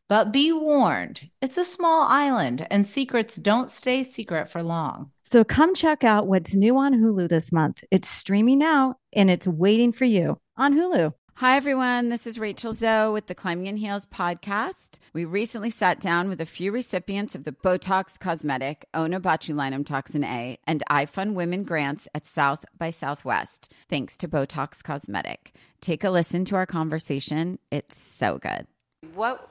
[0.11, 5.11] But be warned, it's a small island and secrets don't stay secret for long.
[5.23, 7.85] So come check out what's new on Hulu this month.
[7.91, 11.13] It's streaming now and it's waiting for you on Hulu.
[11.35, 12.09] Hi, everyone.
[12.09, 14.99] This is Rachel Zoe with the Climbing in Heels podcast.
[15.13, 20.59] We recently sat down with a few recipients of the Botox Cosmetic, Onabotulinum Toxin A,
[20.67, 25.55] and iFund Women grants at South by Southwest, thanks to Botox Cosmetic.
[25.79, 27.59] Take a listen to our conversation.
[27.71, 28.67] It's so good.
[29.15, 29.50] What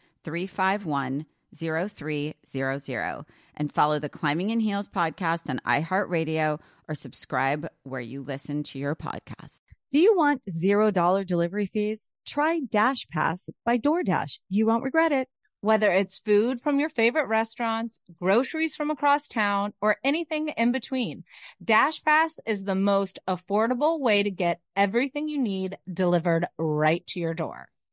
[0.23, 8.23] 351 0300 and follow the Climbing in Heels podcast on iHeartRadio or subscribe where you
[8.23, 9.59] listen to your podcast.
[9.91, 12.09] Do you want $0 delivery fees?
[12.25, 14.39] Try Dash Pass by DoorDash.
[14.47, 15.27] You won't regret it.
[15.63, 21.23] Whether it's food from your favorite restaurants, groceries from across town, or anything in between,
[21.63, 27.35] DashPass is the most affordable way to get everything you need delivered right to your
[27.35, 27.67] door.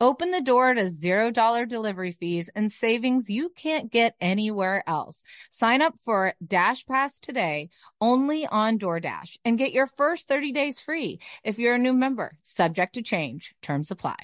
[0.00, 5.22] Open the door to $0 delivery fees and savings you can't get anywhere else.
[5.50, 7.68] Sign up for Dash Pass today
[8.00, 12.36] only on DoorDash and get your first 30 days free if you're a new member.
[12.42, 14.16] Subject to change, terms apply.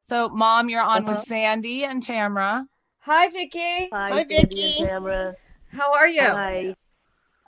[0.00, 1.24] So, mom, you're on with Uh-huh.
[1.24, 2.66] Sandy and Tamra.
[3.00, 3.88] Hi, Vicky.
[3.92, 4.82] Hi, Hi, Sandy Vicky.
[4.84, 5.36] and
[5.72, 6.20] How are you?
[6.22, 6.74] Hi.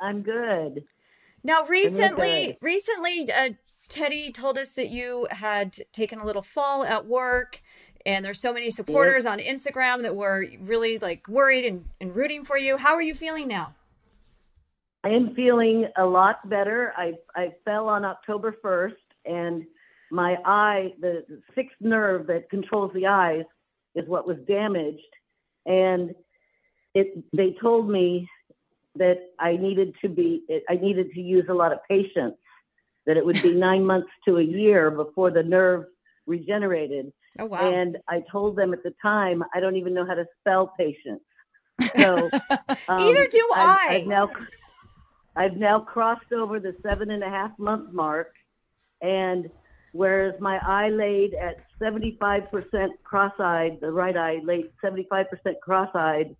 [0.00, 0.84] I'm good.
[1.44, 3.50] Now, recently, recently, uh,
[3.90, 7.60] Teddi told us that you had taken a little fall at work,
[8.06, 12.44] and there's so many supporters on Instagram that were really like worried and, and rooting
[12.44, 12.78] for you.
[12.78, 13.74] How are you feeling now?
[15.04, 16.94] I am feeling a lot better.
[16.96, 18.94] I I fell on October 1st,
[19.26, 19.64] and
[20.10, 23.44] my eye, the sixth nerve that controls the eyes,
[23.94, 25.02] is what was damaged,
[25.66, 26.14] and
[26.94, 27.22] it.
[27.36, 28.26] They told me
[28.96, 30.42] that I needed to be.
[30.68, 32.36] I needed to use a lot of patience.
[33.06, 35.86] That it would be nine months to a year before the nerve
[36.26, 37.12] regenerated.
[37.38, 37.70] Oh wow!
[37.70, 41.22] And I told them at the time, I don't even know how to spell patience.
[41.96, 42.30] So
[42.88, 44.30] um, Neither do I've, I've now,
[45.36, 48.32] I've now crossed over the seven and a half month mark,
[49.02, 49.50] and
[49.92, 55.26] whereas my eye laid at 75% cross-eyed, the right eye laid 75%
[55.62, 56.36] cross-eyed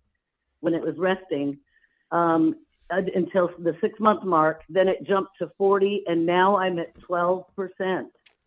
[0.61, 1.57] when it was resting,
[2.11, 2.55] um,
[2.89, 4.61] until the six month mark.
[4.69, 7.45] Then it jumped to 40, and now I'm at 12%.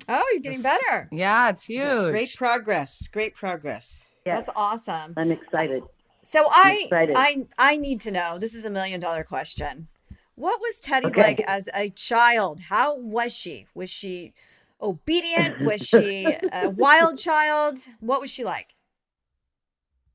[0.09, 1.09] oh, you're getting better.
[1.13, 2.11] Yeah, it's huge.
[2.13, 3.09] Great progress.
[3.09, 4.07] Great progress.
[4.25, 5.15] Yes, That's awesome.
[5.17, 5.83] I'm excited.
[6.23, 7.17] So I, excited.
[7.17, 8.39] I, I need to know.
[8.39, 9.89] This is a million dollar question.
[10.35, 11.23] What was Teddi Okay.
[11.23, 12.61] like as a child?
[12.61, 13.67] How was she?
[13.75, 14.35] Was she
[14.81, 15.61] obedient?
[15.65, 17.79] Was she a wild child?
[17.99, 18.75] What was she like?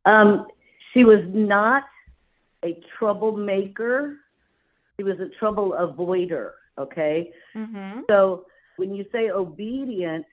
[0.06, 0.46] Um,
[0.94, 1.84] she was not
[2.64, 4.18] a troublemaker.
[4.98, 6.52] He was a trouble avoider.
[6.78, 7.32] Okay.
[7.56, 8.02] Mm-hmm.
[8.10, 8.46] So
[8.78, 10.26] when you say obedient,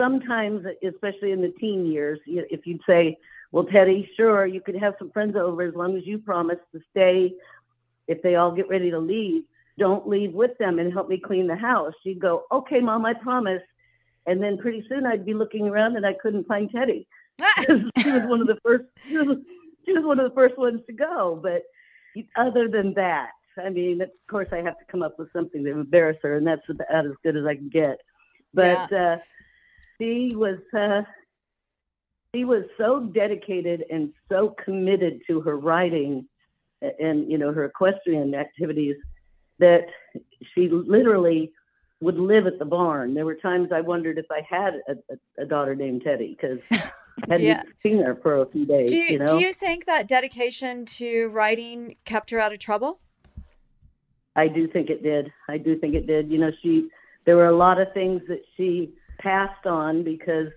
[0.00, 3.18] sometimes, especially in the teen years, if you'd say,
[3.52, 6.80] well, Teddi, sure, you could have some friends over as long as you promise to
[6.90, 7.34] stay.
[8.06, 9.44] If they all get ready to leave,
[9.78, 11.92] don't leave with them and help me clean the house.
[12.02, 13.62] She'd go, okay, mom, I promise.
[14.26, 17.06] And then pretty soon I'd be looking around and I couldn't find Teddi.
[17.98, 18.84] she was one of the first.
[19.06, 19.38] She was,
[19.84, 21.38] she was one of the first ones to go.
[21.42, 21.62] But
[22.36, 25.70] other than that, I mean, of course, I have to come up with something to
[25.70, 27.98] embarrass her, and that's about as good as I can get.
[28.54, 29.16] But uh,
[29.98, 30.58] she was.
[30.76, 31.02] Uh,
[32.34, 36.28] she was so dedicated and so committed to her writing
[36.80, 38.96] and you know her equestrian activities
[39.58, 39.86] that
[40.54, 41.52] she literally
[42.00, 43.14] would live at the barn.
[43.14, 46.90] There were times I wondered if I had a, a, daughter named Teddi because I
[47.28, 47.62] hadn't Yeah.
[47.82, 48.90] seen her for a few days.
[48.90, 52.58] Do you, you know, do you think that dedication to writing kept her out of
[52.58, 53.00] trouble?
[54.34, 55.30] I do think it did.
[55.48, 56.30] I do think it did.
[56.30, 56.88] You know, she
[57.26, 60.48] there were a lot of things that she passed on because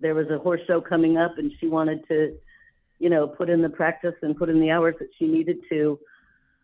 [0.00, 2.36] there was a horse show coming up and she wanted to,
[3.00, 5.98] you know, put in the practice and put in the hours that she needed to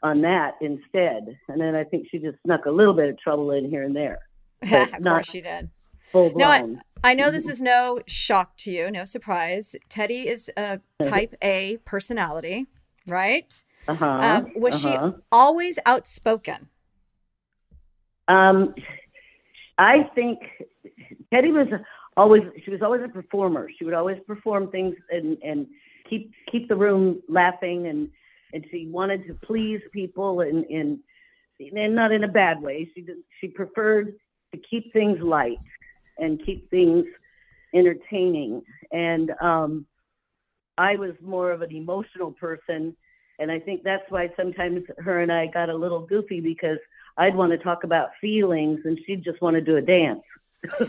[0.04, 1.36] on that instead.
[1.48, 3.96] And then I think she just snuck a little bit of trouble in here and
[3.96, 4.20] there.
[4.62, 5.70] of course she did.
[6.12, 6.80] full No, I, blown.
[7.02, 9.74] I know this is no shock to you, no surprise.
[9.88, 12.66] Teddi is a type A personality,
[13.08, 13.64] right?
[13.88, 14.06] uh-huh.
[14.06, 15.12] Um, was uh-huh.
[15.12, 16.68] she always outspoken?
[18.28, 18.74] Um,
[19.76, 20.38] I think
[21.32, 21.68] Teddi was
[22.16, 23.68] always she was always a performer.
[23.78, 25.66] She would always perform things and and
[26.08, 28.08] keep keep the room laughing and
[28.54, 30.98] and she wanted to please people and and
[31.60, 32.90] and not in a bad way.
[32.94, 34.14] She did, she preferred
[34.52, 35.58] to keep things light
[36.18, 37.04] and keep things
[37.74, 38.62] entertaining.
[38.92, 39.86] And um,
[40.78, 42.96] I was more of an emotional person,
[43.38, 46.78] And I think that's why sometimes her and I got a little goofy because
[47.16, 50.22] I'd want to talk about feelings and she'd just want to do a dance.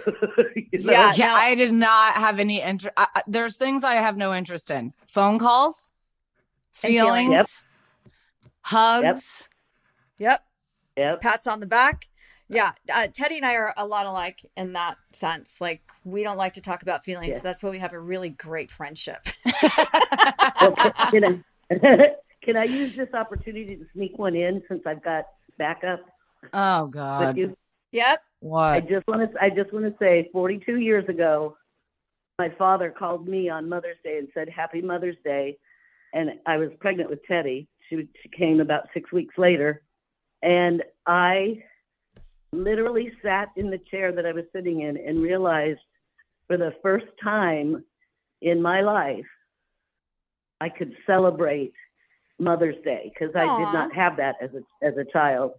[0.56, 0.92] You know?
[0.92, 1.34] Yeah, yeah.
[1.34, 2.96] I did not have any interest.
[3.28, 5.95] There's things I have no interest in: phone calls, And feelings,
[6.76, 7.32] feelings.
[7.32, 8.14] Yep.
[8.62, 9.50] hugs.
[10.18, 10.44] Yep.
[10.98, 11.22] Yep.
[11.22, 12.08] Pats on the back.
[12.48, 12.74] Yeah.
[12.90, 15.60] Uh, Teddi and I are a lot alike in that sense.
[15.60, 17.38] Like, we don't like to talk about feelings.
[17.38, 17.44] Yeah.
[17.44, 19.26] That's why we have a really great friendship.
[20.62, 20.72] Well,
[21.12, 21.76] can, I,
[22.42, 25.26] can I use this opportunity to sneak one in since I've got
[25.58, 26.00] backup
[26.54, 27.58] Oh God, Yep.
[27.92, 28.22] yep.
[28.54, 31.58] I just want to I just want to say 42 years ago
[32.40, 35.58] my father called me on Mother's Day and said happy Mother's Day
[36.16, 37.68] and I was pregnant with Teddi.
[37.90, 39.84] She she came about 6 weeks later
[40.42, 41.64] and I
[42.52, 45.80] literally sat in the chair that I was sitting in and realized
[46.48, 47.84] for the first time
[48.42, 49.26] in my life
[50.60, 51.74] I could celebrate
[52.40, 55.52] Mother's Day because I did not have that as a as a child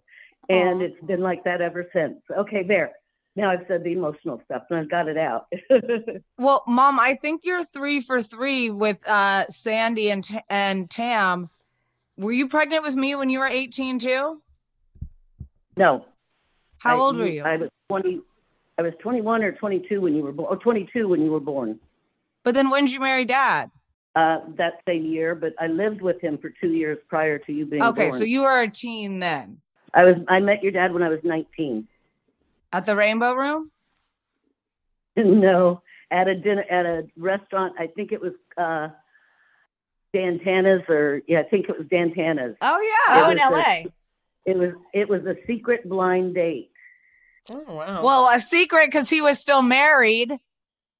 [0.49, 0.85] and Aw.
[0.85, 2.17] it's been like that ever since.
[2.35, 2.91] Okay, there.
[3.37, 5.45] Now I've said the emotional stuff and I've got it out.
[6.39, 11.49] Well, Mom, I think you're three for three with uh, Sandy and and Tam.
[12.17, 14.41] Were you pregnant with me when you were 18 too?
[15.77, 16.05] no.
[16.79, 17.43] How I- old were you?
[17.43, 18.21] I was 20
[18.79, 21.79] I was 21 or 22 when you were born, or 22 when you were born.
[22.43, 23.69] but then when did you marry Dad?
[24.15, 27.65] Uh, that same year, but I lived with him for two years prior to you
[27.67, 28.17] being Okay, born.
[28.19, 29.59] so you were a teen then
[29.93, 31.87] I was I met your dad when I was 19.
[32.73, 33.71] At the Rainbow Room.
[35.15, 37.73] no, at a dinner at a restaurant.
[37.79, 38.89] I think it was uh,
[40.13, 42.55] Dan Tana's, or yeah, I think it was Dan Tana's.
[42.61, 43.23] Oh yeah.
[43.25, 43.91] Oh, in was LA.
[44.45, 46.71] It was it was a secret blind date.
[47.49, 48.03] Oh wow.
[48.03, 50.33] Well, a secret because he was still married.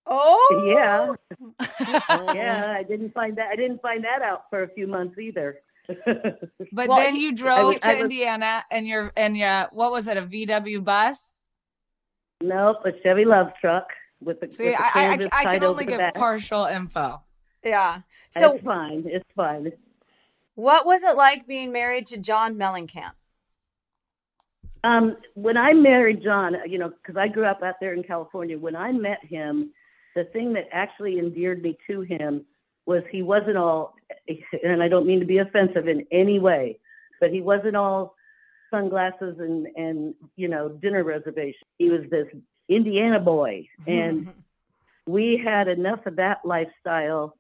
[0.10, 1.60] Oh, Yeah,
[2.34, 2.74] yeah.
[2.78, 3.50] I didn't find that.
[3.52, 5.60] I didn't find that out for a few months either.
[6.72, 9.92] But Well, then you drove was- to I was- Indiana and your and your what
[9.92, 11.36] was it a VW bus?
[12.42, 13.88] Nope, a Chevy Love truck
[14.22, 16.16] with the, See, with the I I, I, I can only the give back.
[16.16, 17.22] partial info.
[17.64, 18.02] yeah.
[18.30, 19.04] So, it's fine.
[19.08, 19.72] It's fine.
[20.56, 23.12] what was it like being married to John Mellencamp?
[24.84, 28.58] Um, when I married John, you know, because I grew up out there in California,
[28.58, 29.72] when I met him,
[30.16, 32.46] the thing that actually endeared me to him
[32.86, 33.96] was he wasn't all,
[34.64, 36.80] and I don't mean to be offensive in any way,
[37.20, 38.16] but he wasn't all
[38.72, 41.68] sunglasses and and you know dinner reservation.
[41.78, 42.28] He was this
[42.70, 44.34] Indiana boy, and
[45.08, 47.36] we had enough of that lifestyle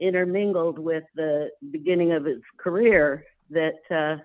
[0.00, 4.22] intermingled with the beginning of his career that uh,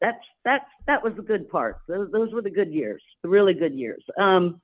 [0.00, 1.78] that's that's that was the good part.
[1.88, 4.04] Those those were the good years, the really good years.
[4.18, 4.60] Um,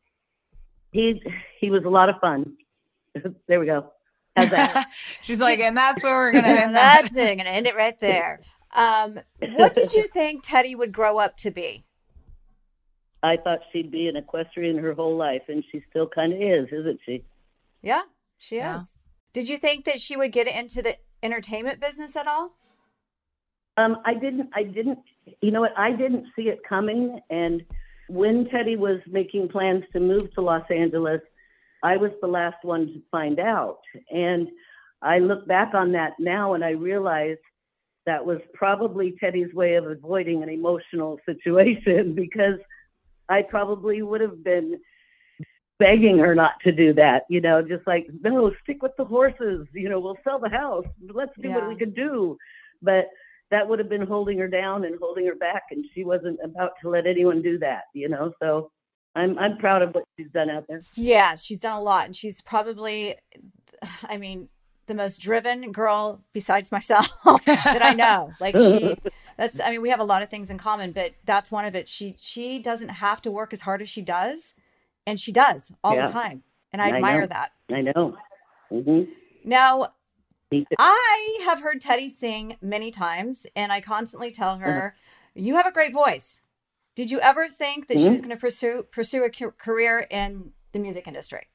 [0.93, 1.23] he
[1.59, 2.57] he was a lot of fun.
[3.49, 3.93] there we go.
[4.37, 4.88] That?
[5.23, 7.03] She's like, and that's where we're gonna end that.
[7.03, 7.37] That's it.
[7.37, 8.41] Gonna end it right there.
[8.73, 9.21] Um,
[9.55, 11.85] what did you think Teddi would grow up to be?
[13.23, 16.69] I thought she'd be an equestrian her whole life, and she still kind of is,
[16.73, 17.25] isn't she?
[17.83, 18.03] Yeah,
[18.39, 18.79] she Yeah.
[18.79, 18.97] is.
[19.33, 22.57] Did you think that she would get into the entertainment business at all?
[23.77, 24.51] Um, I didn't.
[24.55, 24.99] I didn't.
[25.41, 25.79] You know what?
[25.79, 27.21] I didn't see it coming.
[27.31, 27.65] And
[28.09, 31.21] when Teddi was making plans to move to Los Angeles,
[31.83, 33.81] I was the last one to find out.
[34.11, 34.49] And
[35.01, 37.39] I look back on that now, and I realize
[38.07, 42.59] that was probably Teddi's way of avoiding an emotional situation because
[43.29, 44.81] I probably would have been
[45.79, 47.23] begging her not to do that.
[47.29, 49.67] You know, just like no, stick with the horses.
[49.73, 50.87] You know, we'll sell the house.
[51.12, 51.57] Let's do Yeah.
[51.57, 52.37] what we can do.
[52.83, 53.09] But
[53.51, 56.71] that would have been holding her down and holding her back and she wasn't about
[56.81, 58.71] to let anyone do that you know so
[59.15, 62.17] i'm i'm proud of what she's done out there Yeah, she's done a lot, and
[62.17, 63.15] she's probably,
[64.05, 64.49] I mean,
[64.87, 67.09] the most driven girl besides myself
[67.47, 68.33] that I know.
[68.40, 68.97] Like she,
[69.37, 69.61] that's.
[69.61, 71.88] I mean, we have a lot of things in common, but that's one of it.
[71.88, 74.55] She she doesn't have to work as hard as she does,
[75.07, 76.07] and she does all Yeah.
[76.07, 76.42] the time,
[76.73, 77.27] and I I admire know.
[77.29, 77.53] that.
[77.71, 78.16] i know
[78.73, 79.11] Mm-hmm.
[79.45, 79.92] Now,
[80.79, 84.97] I have heard Teddi sing many times, and I constantly tell her,
[85.35, 86.40] "You have a great voice."
[86.95, 90.53] Did you ever think that she was going to pursue pursue a ca- career in
[90.73, 91.49] the music industry?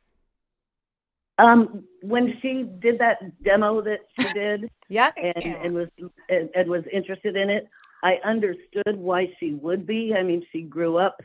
[1.39, 5.11] Um when she did that demo that she did Yeah.
[5.17, 5.87] and and was
[6.29, 7.67] and, and was interested in it
[8.03, 11.17] i understood why she would be i mean she grew up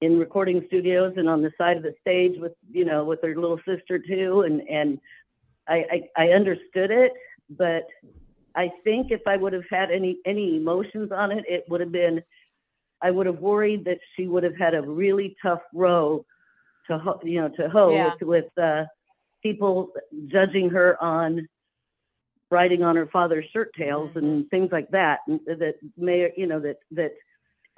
[0.00, 3.34] in recording studios and on the side of the stage with you know with her
[3.34, 4.98] little sister too and and
[5.68, 5.84] i
[6.16, 7.12] i, I understood it
[7.50, 7.86] but
[8.56, 11.92] i think if i would have had any any emotions on it it would have
[11.92, 12.22] been
[13.02, 16.24] i would have worried that she would have had a really tough row
[16.86, 18.10] to ho- you know to hoe Yeah.
[18.20, 18.84] with with uh
[19.44, 19.90] people
[20.26, 21.46] judging her on
[22.50, 25.20] riding on her father's shirt tails and things like that.
[25.26, 27.12] And that may, you know, that that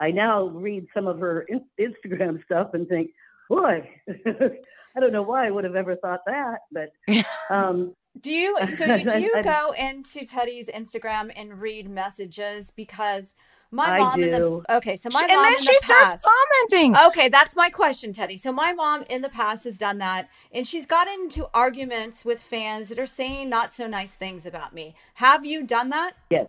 [0.00, 3.10] I now read some of her in- Instagram stuff and think,
[3.48, 6.90] boy, I don't know why I would have ever thought that, but
[7.54, 13.34] um, Do you so you, do you go into Teddi's Instagram and read messages because
[13.70, 14.62] my I mom in do.
[14.66, 16.26] the okay so my and mom then she the starts past,
[16.70, 16.96] commenting.
[17.08, 18.38] Okay, that's my question, Teddi.
[18.38, 22.40] So my mom in the past has done that, and she's gotten into arguments with
[22.40, 24.94] fans that are saying not so nice things about me.
[25.14, 26.12] Have you done that?
[26.30, 26.46] yes,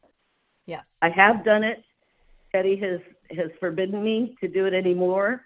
[0.66, 0.98] Yes.
[1.02, 1.84] I have done it.
[2.54, 3.00] Teddi has
[3.38, 5.42] has forbidden me to do it anymore,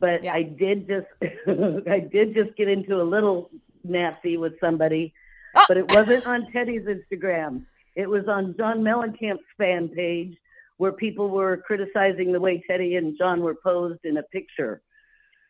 [0.00, 0.34] but Yeah.
[0.34, 1.06] I did just
[1.88, 3.50] I did just get into a little
[3.84, 5.12] nasty with somebody,
[5.54, 5.64] Oh.
[5.68, 7.64] but it wasn't on Teddi's Instagram.
[7.94, 10.36] It was on John Mellencamp's fan page
[10.78, 14.82] where people were criticizing the way Teddi and John were posed in a picture.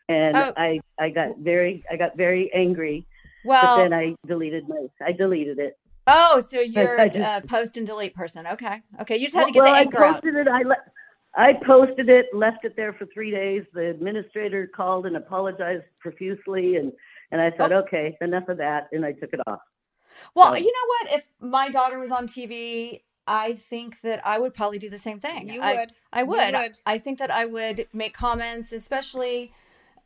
[0.09, 0.53] And Oh.
[0.57, 3.07] I, I got very I got very angry,
[3.45, 5.79] but Well, then I deleted my I deleted it.
[6.07, 8.47] oh, so you're I a uh, post and delete person.
[8.47, 9.17] Okay, okay.
[9.17, 10.15] You just had to get well, the I anger out.
[10.15, 10.49] posted it.
[10.49, 10.77] I le-
[11.35, 13.63] I posted it, left it there for three days.
[13.73, 16.93] The administrator called and apologized profusely, and
[17.31, 17.79] and I said, Oh.
[17.79, 19.61] okay, enough of that, and I took it off.
[20.35, 21.19] Well, Um, you know what?
[21.19, 25.19] If my daughter was on TV, I think that I would probably do the same
[25.21, 25.49] thing.
[25.49, 25.93] You I, would.
[26.13, 26.55] I You would.
[26.55, 26.79] would.
[26.87, 29.53] I think that I would make comments, especially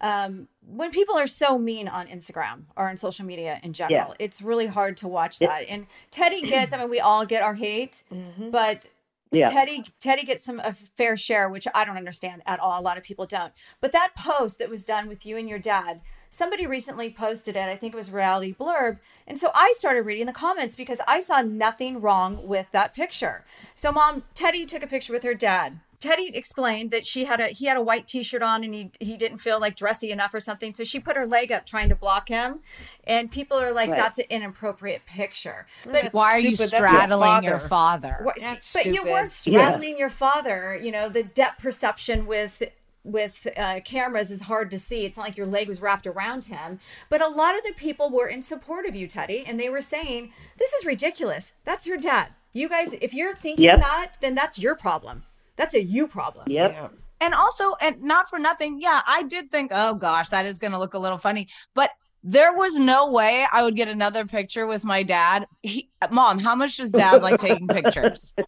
[0.03, 4.15] um, when people are so mean on Instagram or on social media in general.
[4.19, 5.49] It's really hard to watch Yeah.
[5.49, 5.69] that.
[5.71, 6.75] And Teddi gets.
[6.75, 8.51] I mean, we all get our hate, Mhm.
[8.51, 8.89] but
[9.33, 9.51] Yeah.
[9.51, 12.79] Teddi Teddi gets some a fair share, which I don't understand at all.
[12.79, 13.53] A lot of people don't.
[13.81, 17.61] But that post that was done with you and your dad, somebody recently posted it.
[17.65, 21.21] I think it was Reality Blurb, and so I started reading the comments because I
[21.21, 23.45] saw nothing wrong with that picture.
[23.75, 25.81] So, mom, Teddi took a picture with her dad.
[25.99, 29.17] Teddi explained that she had a he had a white t-shirt on and he he
[29.17, 30.75] didn't feel like dressy enough or something.
[30.75, 32.61] So she put her leg up trying to block him.
[33.05, 33.97] And people are like, Right.
[33.97, 35.67] that's an inappropriate picture.
[35.85, 36.73] But That's Why are you stupid.
[36.73, 38.09] That's your straddling your father.
[38.11, 38.19] father?
[38.25, 40.79] what- That's but you weren't straddling your father.
[40.81, 42.63] You know, the depth perception with
[43.07, 45.05] with uh, cameras is hard to see.
[45.05, 46.81] It's not like your leg was wrapped around him.
[47.09, 49.81] But a lot of the people were in support of you, Teddi, and they were
[49.81, 51.53] saying, "This is ridiculous.
[51.65, 52.33] That's your dad.
[52.53, 53.81] You guys, if you're thinking Yep.
[53.81, 55.25] that, then that's your problem.
[55.57, 56.73] That's a you problem." Yep.
[56.73, 56.89] Yeah.
[57.21, 60.73] and also and not for nothing yeah i did think oh gosh that is going
[60.73, 61.91] to look a little funny but
[62.23, 66.55] there was no way i would get another picture with my dad he, mom how
[66.55, 68.35] much does dad like taking pictures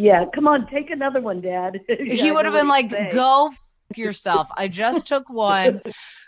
[0.00, 0.26] Yeah.
[0.32, 1.80] Come on, take another one, Dad.
[1.88, 3.08] Yeah, he would have been like say.
[3.12, 3.60] go f-
[3.96, 5.80] yourself i just took one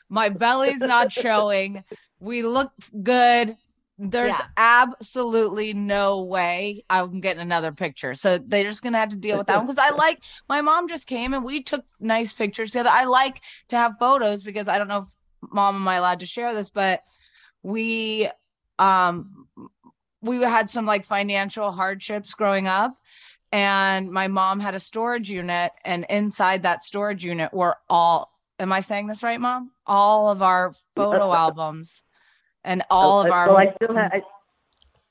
[0.08, 1.84] my belly's not showing
[2.20, 3.56] we look good
[4.02, 4.46] there's Yeah.
[4.56, 8.14] absolutely no way I'm getting another picture.
[8.14, 10.88] So they're just gonna have to deal with that one because I like my mom
[10.88, 12.88] just came and we took nice pictures together.
[12.90, 16.26] I like to have photos because I don't know if mom am I allowed to
[16.26, 17.02] share this, but
[17.62, 18.30] we
[18.78, 19.46] um
[20.22, 22.94] we had some like financial hardships growing up
[23.52, 28.72] and my mom had a storage unit and inside that storage unit were all am
[28.72, 29.70] I saying this right, mom?
[29.86, 32.04] All of our photo albums
[32.62, 34.12] and all Oh, of our Well, I still have.
[34.12, 34.20] I,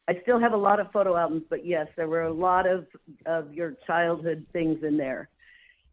[0.07, 2.85] I still have a lot of photo albums, but yes, there were a lot of
[3.25, 5.29] of your childhood things in there,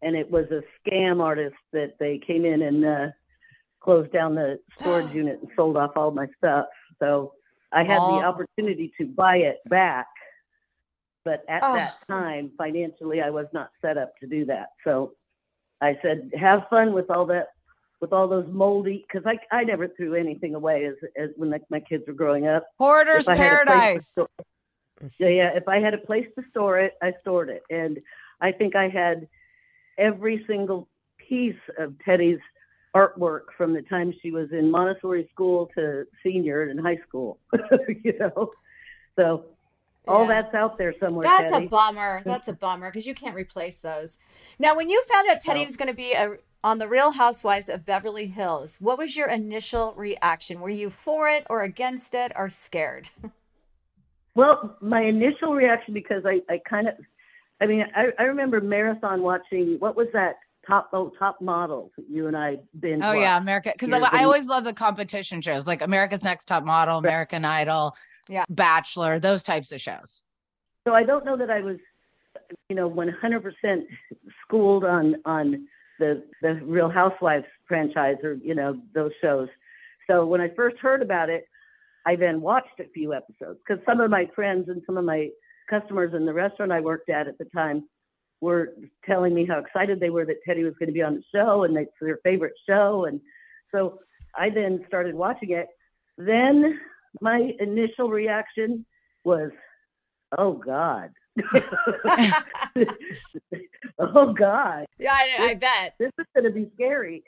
[0.01, 3.07] and it was a scam artist that they came in and uh,
[3.79, 6.65] closed down the storage unit and sold off all my stuff.
[6.99, 7.33] So
[7.71, 10.07] I had All- the opportunity to buy it back,
[11.27, 11.75] but at Oh.
[11.75, 14.69] that time, financially, I was not set up to do that.
[14.85, 15.13] So
[15.81, 17.47] I said, "Have fun with all that."
[17.99, 21.63] With all those moldy, because I, I never threw anything away as, as when like,
[21.71, 22.67] my kids were growing up.
[22.79, 24.07] Hoarder's If I had a place to Paradise.
[24.07, 24.27] store-
[25.17, 25.49] Yeah, yeah.
[25.55, 27.97] If I had a place to store it, I stored it, and
[28.39, 29.27] I think I had
[29.97, 30.87] every single
[31.27, 32.39] piece of Teddi's
[32.95, 37.39] artwork from the time she was in Montessori school to senior in high school.
[38.03, 38.51] you know,
[39.15, 39.45] so
[40.07, 40.41] all Yeah.
[40.41, 41.23] that's out there somewhere.
[41.23, 41.65] That's Teddi.
[41.65, 42.21] a bummer.
[42.25, 44.17] That's a bummer because you can't replace those.
[44.59, 45.65] Now, when you found out Teddi No.
[45.65, 49.29] was going to be a, on the Real Housewives of Beverly Hills, what was your
[49.29, 50.59] initial reaction?
[50.59, 53.09] Were you for it or against it or scared?
[54.35, 56.93] Well, my initial reaction because I, I kind of,
[57.59, 59.77] I mean, I, I remember marathon watching.
[59.79, 60.35] What was that
[60.67, 63.01] top oh, top model you and I been.
[63.03, 63.37] Oh yeah.
[63.37, 63.71] America.
[63.73, 67.95] Because years I always love the competition shows, like America's Next Top Model, American Idol,
[68.29, 68.45] Yeah.
[68.49, 70.23] Bachelor, those types of shows.
[70.87, 71.77] So I don't know that I was,
[72.69, 73.83] you know, 100%
[74.43, 75.67] schooled on on
[75.99, 79.49] the the Real Housewives franchise or you know those shows.
[80.09, 81.45] So when I first heard about it,
[82.05, 85.29] I then watched a few episodes because some of my friends and some of my
[85.69, 87.83] customers in the restaurant I worked at at the time
[88.39, 88.73] were
[89.05, 91.63] telling me how excited they were that Teddi was going to be on the show
[91.63, 93.05] and it's their favorite show.
[93.05, 93.19] And
[93.71, 93.99] so
[94.35, 95.67] I then started watching it.
[96.17, 96.79] Then
[97.21, 98.85] my initial reaction
[99.23, 99.51] was
[100.37, 101.11] Oh God.
[103.99, 104.85] oh God.
[104.99, 105.93] Yeah, I, I bet.
[105.99, 107.23] This is going to be scary.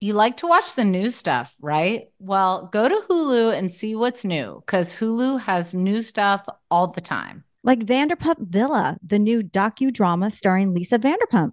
[0.00, 2.08] You like to watch the new stuff, right?
[2.18, 7.00] Well, go to Hulu and see what's new because Hulu has new stuff all the
[7.00, 7.44] time.
[7.62, 11.52] Like Vanderpump Villa, the new docudrama starring Lisa Vanderpump.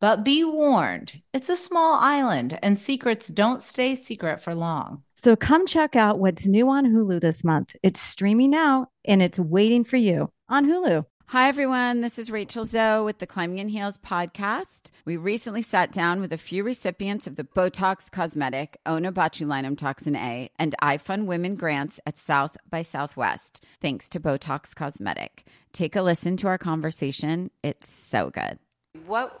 [0.00, 5.02] But be warned, it's a small island and secrets don't stay secret for long.
[5.14, 7.76] So come check out what's new on Hulu this month.
[7.82, 11.04] It's streaming now and it's waiting for you on Hulu.
[11.26, 12.00] Hi, everyone.
[12.00, 14.90] This is Rachel Zoe with the Climbing in Heels podcast.
[15.04, 20.50] We recently sat down with a few recipients of the Botox Cosmetic, Onabotulinum Toxin A,
[20.58, 25.46] and iFund Women grants at South by Southwest, thanks to Botox Cosmetic.
[25.74, 27.50] Take a listen to our conversation.
[27.62, 28.58] It's so good.
[29.06, 29.40] What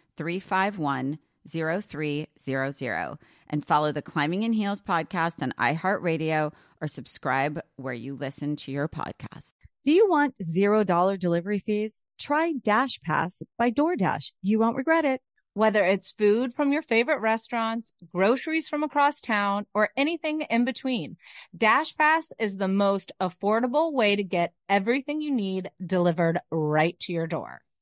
[0.17, 3.17] 351 0300
[3.49, 8.71] and follow the Climbing in Heels podcast on iHeartRadio or subscribe where you listen to
[8.71, 9.53] your podcast.
[9.83, 12.01] Do you want $0 delivery fees?
[12.19, 14.31] Try Dash Pass by DoorDash.
[14.41, 15.21] You won't regret it.
[15.53, 21.17] Whether it's food from your favorite restaurants, groceries from across town, or anything in between,
[21.57, 27.27] DashPass is the most affordable way to get everything you need delivered right to your
[27.27, 27.61] door.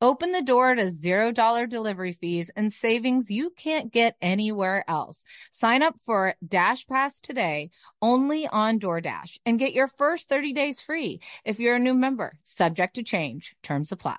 [0.00, 5.24] Open the door to $0 delivery fees and savings you can't get anywhere else.
[5.50, 7.70] Sign up for Dash Pass today
[8.00, 12.38] only on DoorDash and get your first 30 days free if you're a new member.
[12.44, 14.18] Subject to change, terms apply.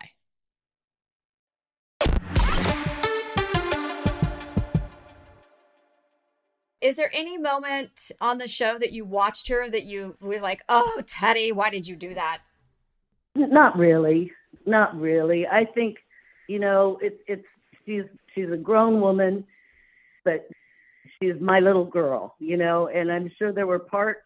[6.81, 10.61] Is there any moment on the show that you watched her that you were like,
[10.67, 12.39] oh, Teddi, why did you do that?
[13.35, 14.31] Not really.
[14.65, 15.47] Not really.
[15.47, 15.97] I think,
[16.47, 17.45] you know, it's it's
[17.85, 19.45] she's she's a grown woman,
[20.25, 20.47] but
[21.21, 24.21] she's my little girl, you know, and I'm sure there were parts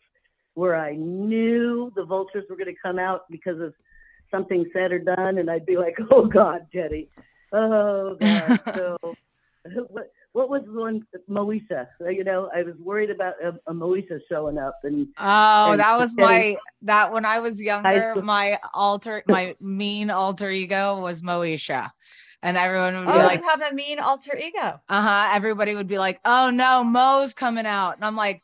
[0.56, 3.74] where I knew the vultures were going to come out because of
[4.30, 7.08] something said or done, and I'd be like, "Oh God, Teddi,
[7.52, 8.98] oh God." so,
[9.88, 11.88] what what was the one Moesha?
[12.00, 15.98] You know, I was worried about a, a Moesha showing up, and Oh, and that
[15.98, 21.00] was Teddi- my that when I was younger, school- my alter my mean alter ego
[21.02, 21.90] was Moesha.
[22.42, 24.82] And everyone would be Oh, like, you have a mean alter ego.
[24.90, 25.30] uh-huh.
[25.34, 27.96] Everybody would be like, Oh no, Mo's coming out.
[27.96, 28.44] And I'm like,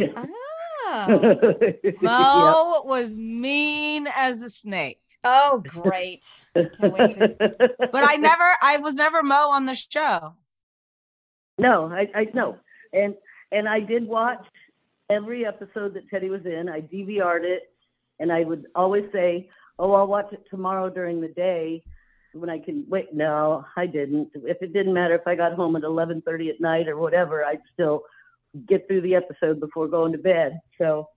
[0.00, 4.98] Oh, Mo was mean as a snake.
[5.24, 6.26] oh great.
[6.54, 7.28] Can't wait for
[7.92, 10.34] But I never I was never Mo on the show.
[11.58, 12.56] No, I, I no,
[12.92, 13.14] and
[13.50, 14.44] and I did watch
[15.10, 16.68] every episode that Teddi was in.
[16.68, 17.72] I DVR'd it,
[18.18, 19.48] and I would always say,
[19.78, 21.82] "Oh, I'll watch it tomorrow during the day
[22.32, 24.30] when I can." Wait, no, I didn't.
[24.34, 27.44] If it didn't matter if I got home at eleven thirty at night or whatever,
[27.44, 28.04] I'd still
[28.66, 30.60] get through the episode before going to bed.
[30.78, 31.08] So,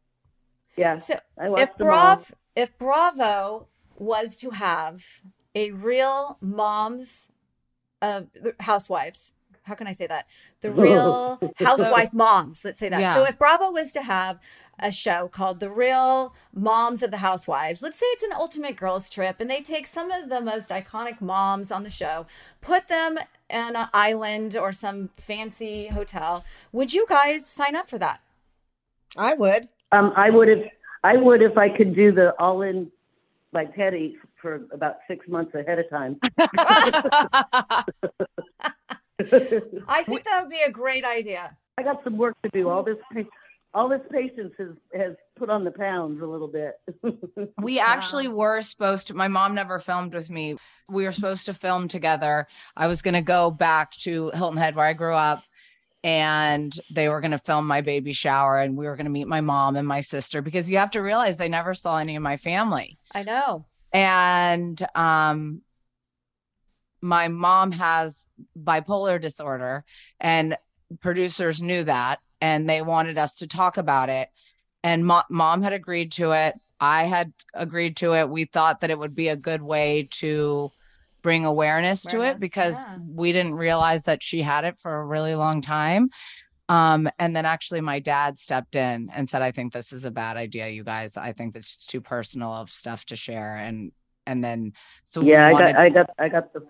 [0.77, 1.93] yeah, So I if them all.
[1.93, 3.67] Brav if Bravo
[3.97, 5.03] was to have
[5.53, 7.27] a real mom's
[8.01, 8.23] uh,
[8.59, 9.34] housewives.
[9.65, 10.27] How can I say that?
[10.61, 12.63] The real housewife moms.
[12.63, 13.01] Let's say that.
[13.01, 13.13] Yeah.
[13.13, 14.39] So if Bravo was to have
[14.79, 19.09] a show called The Real Moms of the Housewives, let's say it's an ultimate girls
[19.09, 22.25] trip, and they take some of the most iconic moms on the show,
[22.61, 23.17] put them
[23.49, 26.43] in an island or some fancy hotel.
[26.71, 28.21] Would you guys sign up for that?
[29.17, 29.69] I would.
[29.91, 30.67] Um, I would if
[31.03, 32.91] I would if I could do the all in
[33.53, 36.19] by Teddi for about six months ahead of time.
[39.19, 41.55] I think that would be a great idea.
[41.77, 42.69] I got some work to do.
[42.69, 42.97] All this
[43.73, 46.75] all this patience has has put on the pounds a little bit.
[47.61, 50.55] We actually were supposed to, my mom never filmed with me.
[50.87, 52.47] We were supposed to film together.
[52.77, 55.43] I was going to go back to Hilton Head where I grew up
[56.03, 59.27] and they were going to film my baby shower and we were going to meet
[59.27, 62.21] my mom and my sister because you have to realize they never saw any of
[62.21, 62.97] my family.
[63.13, 63.65] I know.
[63.91, 65.61] And um
[67.05, 68.27] my mom has
[68.61, 69.85] bipolar disorder
[70.19, 70.57] and
[71.01, 74.29] producers knew that and they wanted us to talk about it.
[74.83, 76.55] And mo- mom had agreed to it.
[76.79, 78.29] I had agreed to it.
[78.29, 80.71] We thought that it would be a good way to
[81.21, 82.97] bring awareness, to it because yeah.
[83.07, 86.09] we didn't realize that she had it for a really long time.
[86.67, 90.09] Um and then actually my dad stepped in and said i think this is a
[90.11, 91.15] bad idea you guys.
[91.15, 93.55] I think this is too personal of stuff to share.
[93.55, 93.91] And
[94.25, 96.65] and then so we yeah, I got I got I got the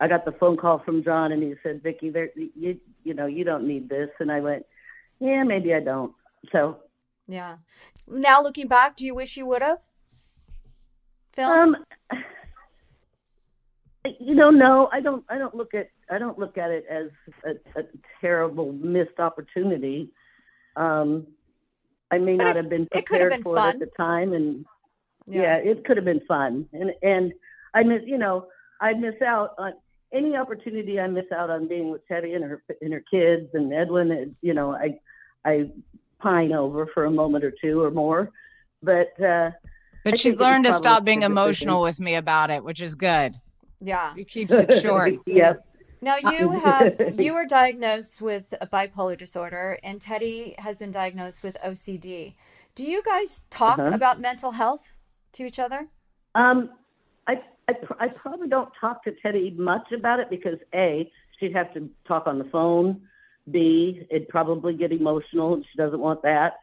[0.00, 3.26] I got the phone call from John and he said, Vicky, there you you know,
[3.26, 4.64] you don't need this and I went,
[5.20, 6.12] Yeah, maybe I don't.
[6.52, 6.78] So
[7.26, 7.56] Yeah.
[8.06, 9.78] Now looking back, do you wish you would have
[11.32, 11.76] filmed?
[11.76, 12.22] um
[14.20, 17.08] you know, no, I don't I don't look at I don't look at it as
[17.44, 17.84] a, a
[18.20, 20.10] terrible missed opportunity.
[20.76, 21.26] Um
[22.10, 23.68] I may But not it- have been prepared been for fun.
[23.68, 24.64] it at the time and
[25.26, 25.56] yeah.
[25.56, 27.34] it could have been fun and and
[27.74, 28.46] i miss you know
[28.80, 29.74] i miss out on
[30.12, 33.72] any opportunity i miss out on being with teddi and her and her kids and
[33.72, 34.98] edwin and, you know i
[35.44, 35.68] i
[36.20, 38.30] pine over for a moment or two or more
[38.82, 39.50] but uh
[40.04, 42.62] but I she's think it was learned to stop being emotional with me about it
[42.64, 43.36] which is good
[43.80, 44.14] yeah.
[44.16, 45.56] it keeps it short yes
[46.00, 51.42] Now you have you were diagnosed with a bipolar disorder, and Teddi has been diagnosed
[51.42, 52.34] with OCD.
[52.76, 53.90] Do you guys talk Uh-huh.
[53.94, 54.96] about mental health
[55.32, 55.88] to each other?
[56.36, 56.70] Um,
[57.26, 61.54] I, I, pr- I probably don't talk to Teddi much about it because A, she'd
[61.54, 63.02] have to talk on the phone.
[63.50, 66.54] B, it'd probably get emotional and she doesn't want that.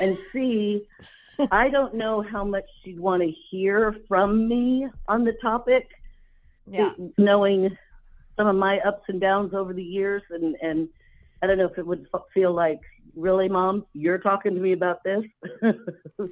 [0.00, 0.86] And C,
[1.50, 5.88] I don't know how much she'd want to hear from me on the topic,
[6.66, 6.92] Yeah.
[7.18, 7.76] knowing
[8.36, 10.22] some of my ups and downs over the years.
[10.30, 10.88] And, and
[11.42, 12.80] I don't know if it would f- feel like,
[13.16, 15.24] really, mom, you're talking to me about this.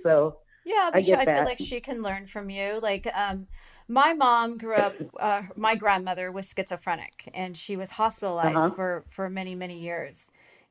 [0.02, 2.78] so, Yeah, I but she, I feel like she can learn from you.
[2.82, 3.46] Like, um,
[3.88, 4.94] my mom grew up.
[5.18, 8.74] Uh, my grandmother was schizophrenic, and she was hospitalized Uh-huh.
[8.74, 10.30] for for many many years.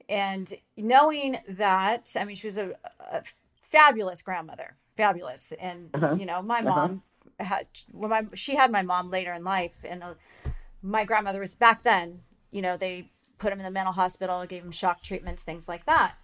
[0.10, 3.24] And knowing that, I mean, she was a, a
[3.60, 5.52] fabulous grandmother, fabulous.
[5.60, 6.16] And Uh-huh.
[6.16, 6.70] you know, my Uh-huh.
[6.70, 7.04] mom
[7.40, 10.14] had when my she had my mom later in life, and uh,
[10.82, 12.22] my grandmother was back then.
[12.52, 15.86] You know, they put him in the mental hospital, gave him shock treatments, things like
[15.86, 16.16] that.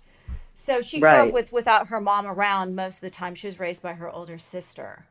[0.55, 3.35] So she grew up with without her mom around most of the time.
[3.35, 5.05] She was raised by her older sister.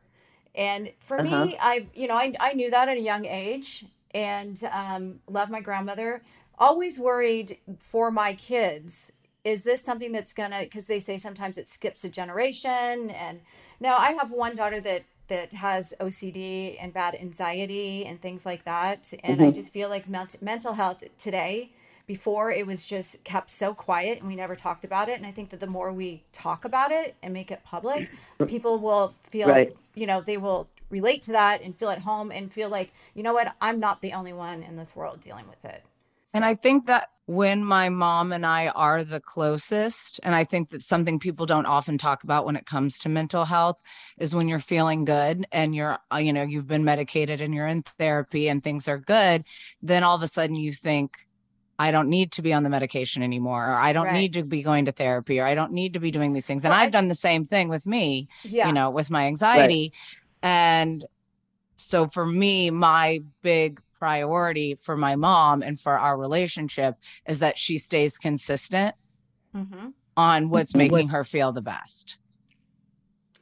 [0.55, 1.23] And for Uh-huh.
[1.23, 5.51] me, I you know, I I knew that at a young age and um loved
[5.51, 6.21] my grandmother.
[6.57, 9.11] Always worried for my kids.
[9.43, 13.41] Is this something that's gonna because they say sometimes it skips a generation and
[13.79, 18.65] now I have one daughter that that has OCD and bad anxiety and things like
[18.65, 19.11] that.
[19.23, 19.55] And I Mhm.
[19.55, 21.71] just feel like ment- mental health today,
[22.05, 25.17] before it was just kept so quiet and we never talked about it.
[25.17, 28.09] And I think that the more we talk about it and make it public,
[28.47, 29.75] people will feel, Right.
[29.95, 33.23] you know, they will relate to that and feel at home and feel like, you
[33.23, 35.83] know what, I'm not the only one in this world dealing with it.
[36.33, 40.71] And I think that when my mom and I are the closest, and I think
[40.71, 43.81] that something people don't often talk about when it comes to mental health
[44.17, 47.67] is when you're feeling good and you're, uh, you know, you've been medicated and you're
[47.67, 49.45] in therapy and things are good,
[49.81, 51.25] then all of a sudden you think,
[51.83, 54.13] I don't need to be on the medication anymore, or I don't Right.
[54.21, 56.63] need to be going to therapy, or I don't need to be doing these things.
[56.63, 58.67] And Well, I- I've done the same thing with me, Yeah.
[58.67, 59.91] you know, with my anxiety.
[60.41, 61.05] And
[61.75, 66.95] so for me, my big priority for my mom and for our relationship
[67.27, 68.95] is that she stays consistent
[69.53, 72.17] hmm on what's making her feel the best.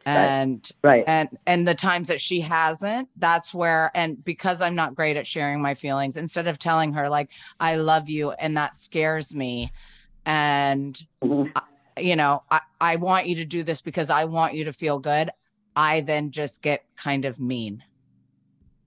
[0.05, 1.03] And right.
[1.07, 5.27] and and the times that she hasn't, that's where and because I'm not great at
[5.27, 7.29] sharing my feelings, instead of telling her like
[7.59, 9.71] I love you and that scares me
[10.25, 11.51] and Mhm.
[11.97, 14.99] you know, I, I want you to do this because I want you to feel
[14.99, 15.29] good.
[15.75, 17.83] I then just get kind of mean.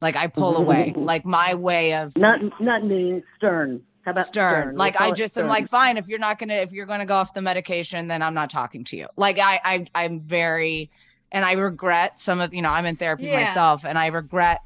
[0.00, 0.92] Like I pull away.
[0.96, 3.82] Like my way of Not not mean, stern.
[4.04, 4.62] How about stern.
[4.62, 4.76] stern?
[4.76, 7.16] Like We'll I just am like, fine, if you're not gonna if you're gonna go
[7.16, 9.06] off the medication, then I'm not talking to you.
[9.16, 10.90] Like I I I'm very
[11.35, 13.41] and I regret some of you know, I'm in therapy Yeah.
[13.45, 14.61] myself and I regret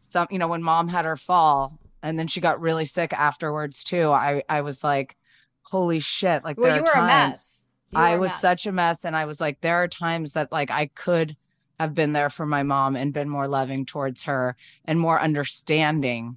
[0.00, 3.82] some you know, when mom had her fall and then she got really sick afterwards
[3.82, 4.10] too.
[4.10, 5.16] I I was like,
[5.62, 6.44] holy shit.
[6.44, 7.62] Like Well, there you are were a times mess.
[7.90, 8.40] You I was mess.
[8.40, 11.36] such a mess and I was like, there are times that like I could
[11.80, 16.36] have been there for my mom and been more loving towards her and more understanding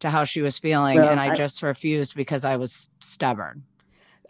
[0.00, 0.98] to how she was feeling.
[0.98, 3.64] Well, and I, I- just refused because I was stubborn.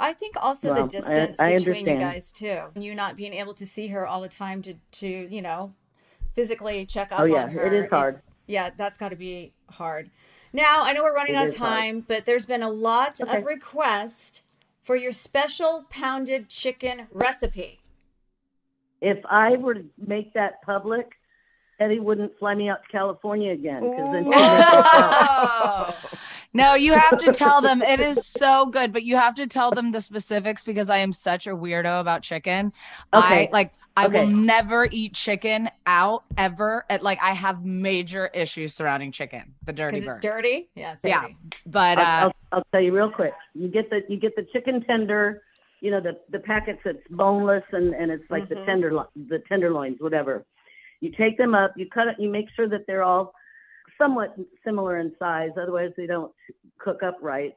[0.00, 2.62] I think also Well, the distance I between you guys too.
[2.74, 5.74] You not being able to see her all the time to to you know
[6.34, 7.60] physically check up Oh, yeah, on her.
[7.66, 7.74] is hard.
[7.84, 8.22] It's- hard.
[8.46, 10.10] yeah, that's got to be hard.
[10.52, 11.72] Now I know we're running It out of is hard.
[11.78, 13.36] time, but there's been a lot Okay.
[13.38, 14.42] of requests
[14.82, 17.78] for your special pounded chicken recipe.
[19.00, 21.12] If I were to make that public,
[21.78, 23.80] Eddie wouldn't fly me out to California again.
[23.80, 24.24] 'cause then
[26.52, 26.70] she'd make it out.
[26.70, 29.70] No, you have to tell them it is so good, but you have to tell
[29.70, 32.72] them the specifics because I am such a weirdo about chicken.
[33.14, 33.48] Okay.
[33.48, 36.84] I like I will never eat chicken out ever.
[36.88, 40.16] At like I have major issues surrounding chicken, the dirty bird.
[40.16, 40.68] it's dirty.
[40.74, 41.22] Yeah, it's Yeah.
[41.22, 41.36] dirty.
[41.66, 43.34] But I'll, uh I'll, I'll tell you real quick.
[43.54, 45.42] You get the you get the chicken tender,
[45.80, 48.64] you know the the packets that's boneless and and it's like the Mhm.
[48.64, 50.44] tender the tenderloins, whatever.
[51.00, 53.34] You take them up, you cut it, you make sure that they're all
[54.00, 54.34] somewhat
[54.64, 56.32] similar in size, otherwise they don't
[56.78, 57.54] cook up right.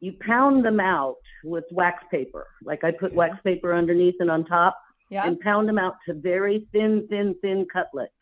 [0.00, 2.46] You pound them out with wax paper.
[2.64, 4.76] Like I put wax paper underneath and on top
[5.10, 5.26] Yeah.
[5.26, 8.12] and pound them out to very thin, thin, thin cutlets.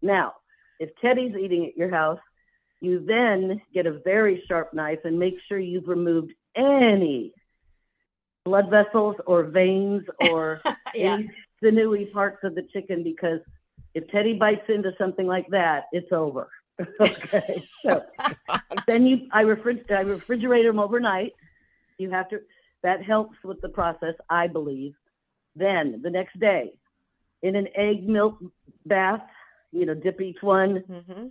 [0.00, 0.34] Now,
[0.80, 2.18] if Teddi's eating at your house,
[2.80, 7.32] you then get a very sharp knife and make sure you've removed any
[8.44, 10.60] blood vessels or veins or
[10.94, 11.14] Yeah.
[11.14, 11.30] any
[11.62, 13.40] sinewy parts of the chicken because
[13.94, 16.48] if Teddi bites into something like that, it's over.
[17.00, 17.62] okay.
[17.84, 18.04] So
[18.86, 21.32] then you I refrigerate I refrigerate them overnight.
[21.98, 22.40] You have to
[22.82, 24.94] that helps with the process, I believe.
[25.54, 26.72] Then the next day,
[27.42, 28.38] in an egg milk
[28.86, 29.22] bath,
[29.70, 31.26] you know, dip each one, Mm-hmm.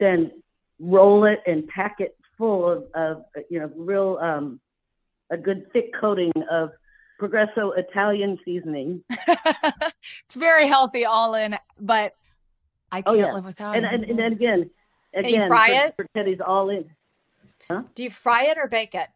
[0.00, 0.32] then
[0.80, 4.60] roll it and pack it full of, of you know, real um
[5.30, 6.70] a good thick coating of
[7.18, 9.02] Progresso Italian seasoning.
[9.10, 12.14] it's very healthy all in, but
[12.90, 13.32] I Oh, can't yeah.
[13.34, 13.92] live without And it.
[13.92, 14.70] and, and then again,
[15.16, 15.94] you fry it?
[15.96, 16.84] for Teddi's all in.
[17.70, 17.82] Huh?
[17.94, 19.08] Do you fry it or bake it?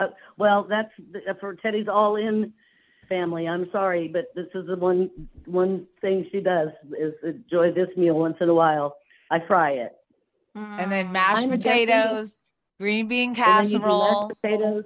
[0.00, 2.52] Uh, well, that's the- for Teddi's all in
[3.08, 3.48] family.
[3.48, 5.10] I'm sorry, but this is the one
[5.46, 8.96] one thing she does is enjoy this meal once in a while.
[9.30, 9.94] I fry it.
[10.54, 12.38] and then mashed I'm potatoes,
[12.80, 14.28] green bean And then mashed casserole.
[14.42, 14.84] potatoes,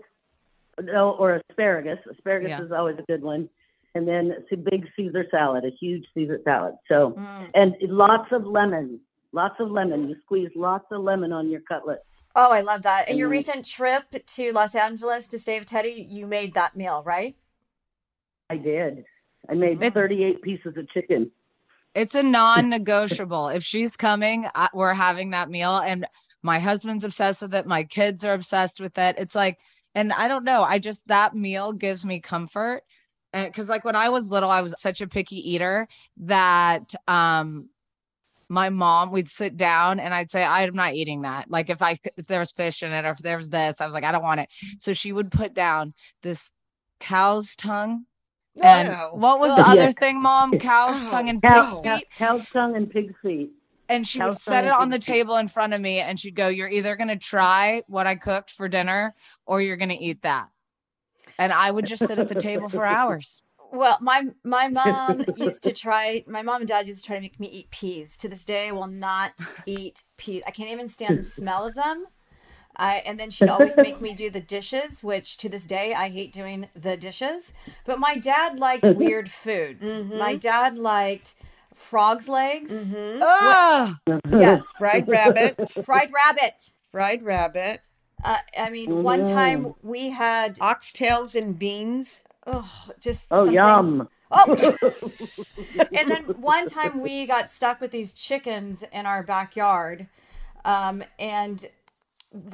[0.83, 1.99] no, or asparagus.
[2.11, 2.63] Asparagus Yeah.
[2.63, 3.49] is always a good one.
[3.95, 6.75] And then it's a big Caesar salad, a huge Caesar salad.
[6.89, 7.51] So, Mm.
[7.55, 9.01] and lots of lemon,
[9.33, 10.09] lots of lemon.
[10.09, 12.03] You squeeze lots of lemon on your cutlets.
[12.35, 13.09] Oh, I love that.
[13.09, 13.33] And your Mhm.
[13.33, 17.37] recent trip to Los Angeles to stay with Teddi, you made that meal, right?
[18.49, 19.05] I did.
[19.49, 21.31] I made It- 38 pieces of chicken.
[21.95, 23.49] It's a non-negotiable.
[23.49, 26.07] if she's coming, I, we're having that meal, and
[26.43, 27.67] my husband's obsessed with it.
[27.67, 29.17] My kids are obsessed with it.
[29.19, 29.59] It's like,
[29.95, 30.63] and I don't know.
[30.63, 32.83] I just that meal gives me comfort,
[33.35, 37.69] and because like when I was little, I was such a picky eater that um
[38.53, 41.51] my mom we'd sit down and I'd say I'm not eating that.
[41.51, 43.87] Like if I if there was fish in it or if there was this, I
[43.87, 44.49] was like I don't want it.
[44.79, 46.51] So she would put down this
[47.01, 48.05] cow's tongue
[48.61, 49.59] and what was Ugh.
[49.59, 50.59] the other thing, mom?
[50.59, 51.09] Cow's oh.
[51.09, 52.09] tongue and Cow, pig's cow, feet.
[52.19, 53.51] cow's tongue and pig's feet.
[53.89, 56.49] And she would set it on the table in front of me and she'd go,
[56.49, 59.15] You're either gonna try what I cooked for dinner
[59.47, 60.49] or you're gonna eat that.
[61.39, 63.42] And I would just sit at the table for hours.
[63.73, 66.23] Well, my my mom used to try.
[66.29, 68.17] My mom and dad used to try to make me eat peas.
[68.19, 69.33] To this day, I will not
[69.67, 70.43] eat peas.
[70.47, 72.07] I can't even stand the smell of them.
[72.77, 76.09] I and then she'd always make me do the dishes, which to this day I
[76.11, 77.53] hate doing the dishes.
[77.85, 79.83] But my dad liked weird food.
[79.83, 81.35] My dad liked
[81.75, 82.95] frogs' legs.
[83.21, 83.99] Ah,
[84.31, 85.71] Yes, Fried rabbit.
[85.85, 86.71] fried rabbit.
[86.91, 87.81] Fried rabbit.
[88.25, 92.21] Uh, I mean, one time we had Oxtails and beans.
[92.47, 94.09] Oh, just Oh, some yum.
[94.31, 94.57] Oh,
[95.93, 100.09] and then one time we got stuck with these chickens in our backyard,
[100.65, 101.67] um, and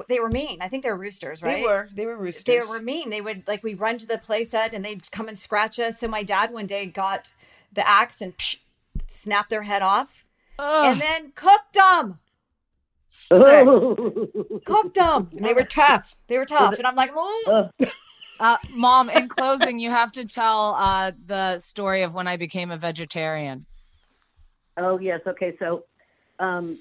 [0.09, 0.59] they were mean.
[0.61, 1.57] I think they were roosters, right?
[1.57, 1.89] They were.
[1.95, 2.45] They were roosters.
[2.45, 3.11] They were mean.
[3.11, 6.01] They would like we run to the playset and they'd come and scratch us.
[6.01, 7.29] So my dad one day got
[7.73, 8.59] the axe and psh,
[9.07, 10.25] snapped their head off,
[10.59, 12.19] ugh, and then cooked them.
[14.65, 15.31] Cooked them.
[15.33, 16.17] And they were tough.
[16.29, 17.71] They were tough, and I'm like, oh.
[18.41, 22.71] Uh, mom, in closing, you have to tell uh, the story of when I became
[22.71, 23.67] a vegetarian.
[24.77, 25.57] Oh yes, okay.
[25.59, 25.85] So
[26.39, 26.79] um,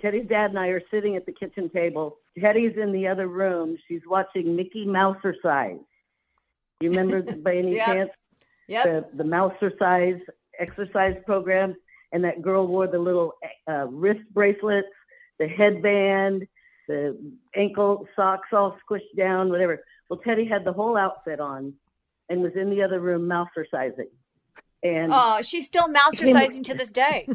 [0.00, 2.18] Teddi's dad and I are sitting at the kitchen table.
[2.36, 3.76] Teddi's in the other room.
[3.86, 5.84] She's watching Mickey Mousercise.
[6.80, 7.86] You remember by any Yep.
[7.86, 8.10] chance
[8.68, 8.84] Yep.
[8.84, 10.20] the the Mousercise
[10.58, 11.76] exercise program?
[12.14, 13.34] And that girl wore the little
[13.70, 14.88] uh, wrist bracelets,
[15.38, 16.46] the headband,
[16.88, 17.16] the
[17.56, 19.82] ankle socks all squished down, whatever.
[20.12, 21.72] Well, Teddi had the whole outfit on
[22.28, 24.10] and was in the other room Mousercising.
[24.82, 27.26] And Oh, she's still mousercising to this day.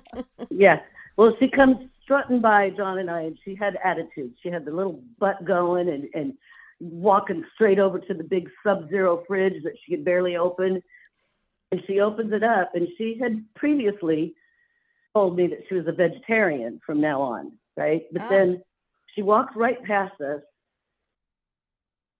[0.50, 0.80] yeah.
[1.16, 4.34] Well, she comes strutting by John and I, and she had attitude.
[4.42, 6.34] She had the little butt going and, and
[6.80, 10.82] walking straight over to the big sub zero fridge that she could barely open.
[11.72, 14.34] And she opens it up, and she had previously
[15.14, 18.02] told me that she was a vegetarian from now on, right?
[18.12, 18.28] But Ah.
[18.28, 18.62] then
[19.14, 20.42] she walks right past us,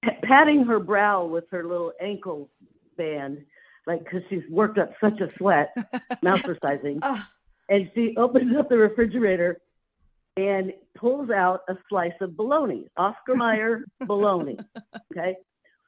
[0.09, 2.49] pa- patting her brow with her little ankle
[2.97, 3.45] band,
[3.87, 5.75] like because she's worked up such a sweat,
[6.25, 7.25] mousercising Oh,
[7.69, 9.61] and she opens up the refrigerator
[10.37, 14.59] and pulls out a slice of bologna, Oscar Mayer bologna.
[15.13, 15.37] Okay,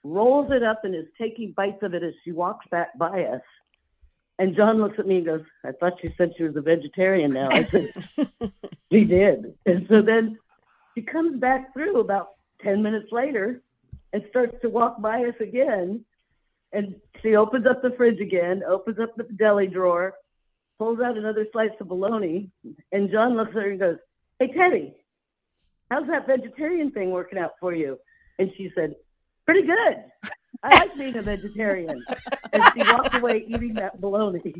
[0.02, 3.42] rolls it up and is taking bites of it as she walks back by us.
[4.38, 7.30] And John looks at me and goes, "I thought she said she was a vegetarian
[7.30, 7.90] now." I said,
[8.92, 10.38] "She did." And so then
[10.94, 12.30] she comes back through about
[12.62, 13.62] ten minutes later
[14.12, 16.04] and starts to walk by us again.
[16.72, 20.14] And she opens up the fridge again, opens up the deli drawer,
[20.78, 22.48] pulls out another slice of bologna,
[22.92, 23.96] and John looks at her and goes,
[24.38, 24.92] Hey, Teddi,
[25.90, 27.98] how's that vegetarian thing working out for you?
[28.38, 28.94] And she said,
[29.46, 30.04] Pretty good.
[30.62, 32.04] I like being a vegetarian.
[32.52, 34.40] And she walked away eating that bologna.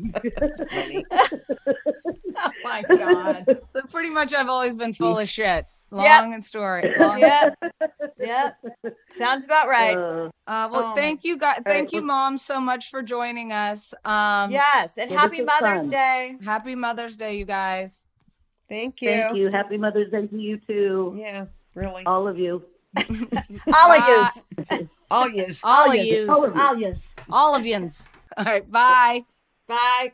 [2.37, 3.45] oh my God.
[3.73, 5.65] So pretty much, I've always been full of shit.
[5.91, 6.23] Long Yep.
[6.33, 6.93] and story.
[6.99, 7.57] Long Yep.
[8.19, 8.57] Yep.
[9.13, 9.97] Sounds about right.
[9.97, 10.95] Uh, Uh, well, Oh.
[10.95, 11.59] thank you, guys.
[11.65, 13.93] Thank right, you, well- mom, so much for joining us.
[14.05, 14.97] Um, yes.
[14.97, 15.89] And Yeah, happy Mother's fun.
[15.89, 16.37] Day.
[16.43, 18.07] Happy Mother's Day, you guys.
[18.69, 19.09] Thank you.
[19.09, 19.49] Thank you.
[19.51, 21.13] Happy Mother's Day to you too.
[21.17, 22.05] Yeah, really.
[22.05, 22.63] All of you.
[22.97, 24.43] All of yous.
[25.09, 25.61] All yous.
[25.63, 26.07] All of yous.
[26.09, 26.29] yous.
[26.29, 26.61] All of you.
[26.61, 27.15] All yous.
[27.29, 28.07] All of yous.
[28.37, 28.69] All right.
[28.71, 29.25] Bye.
[29.67, 30.13] Bye.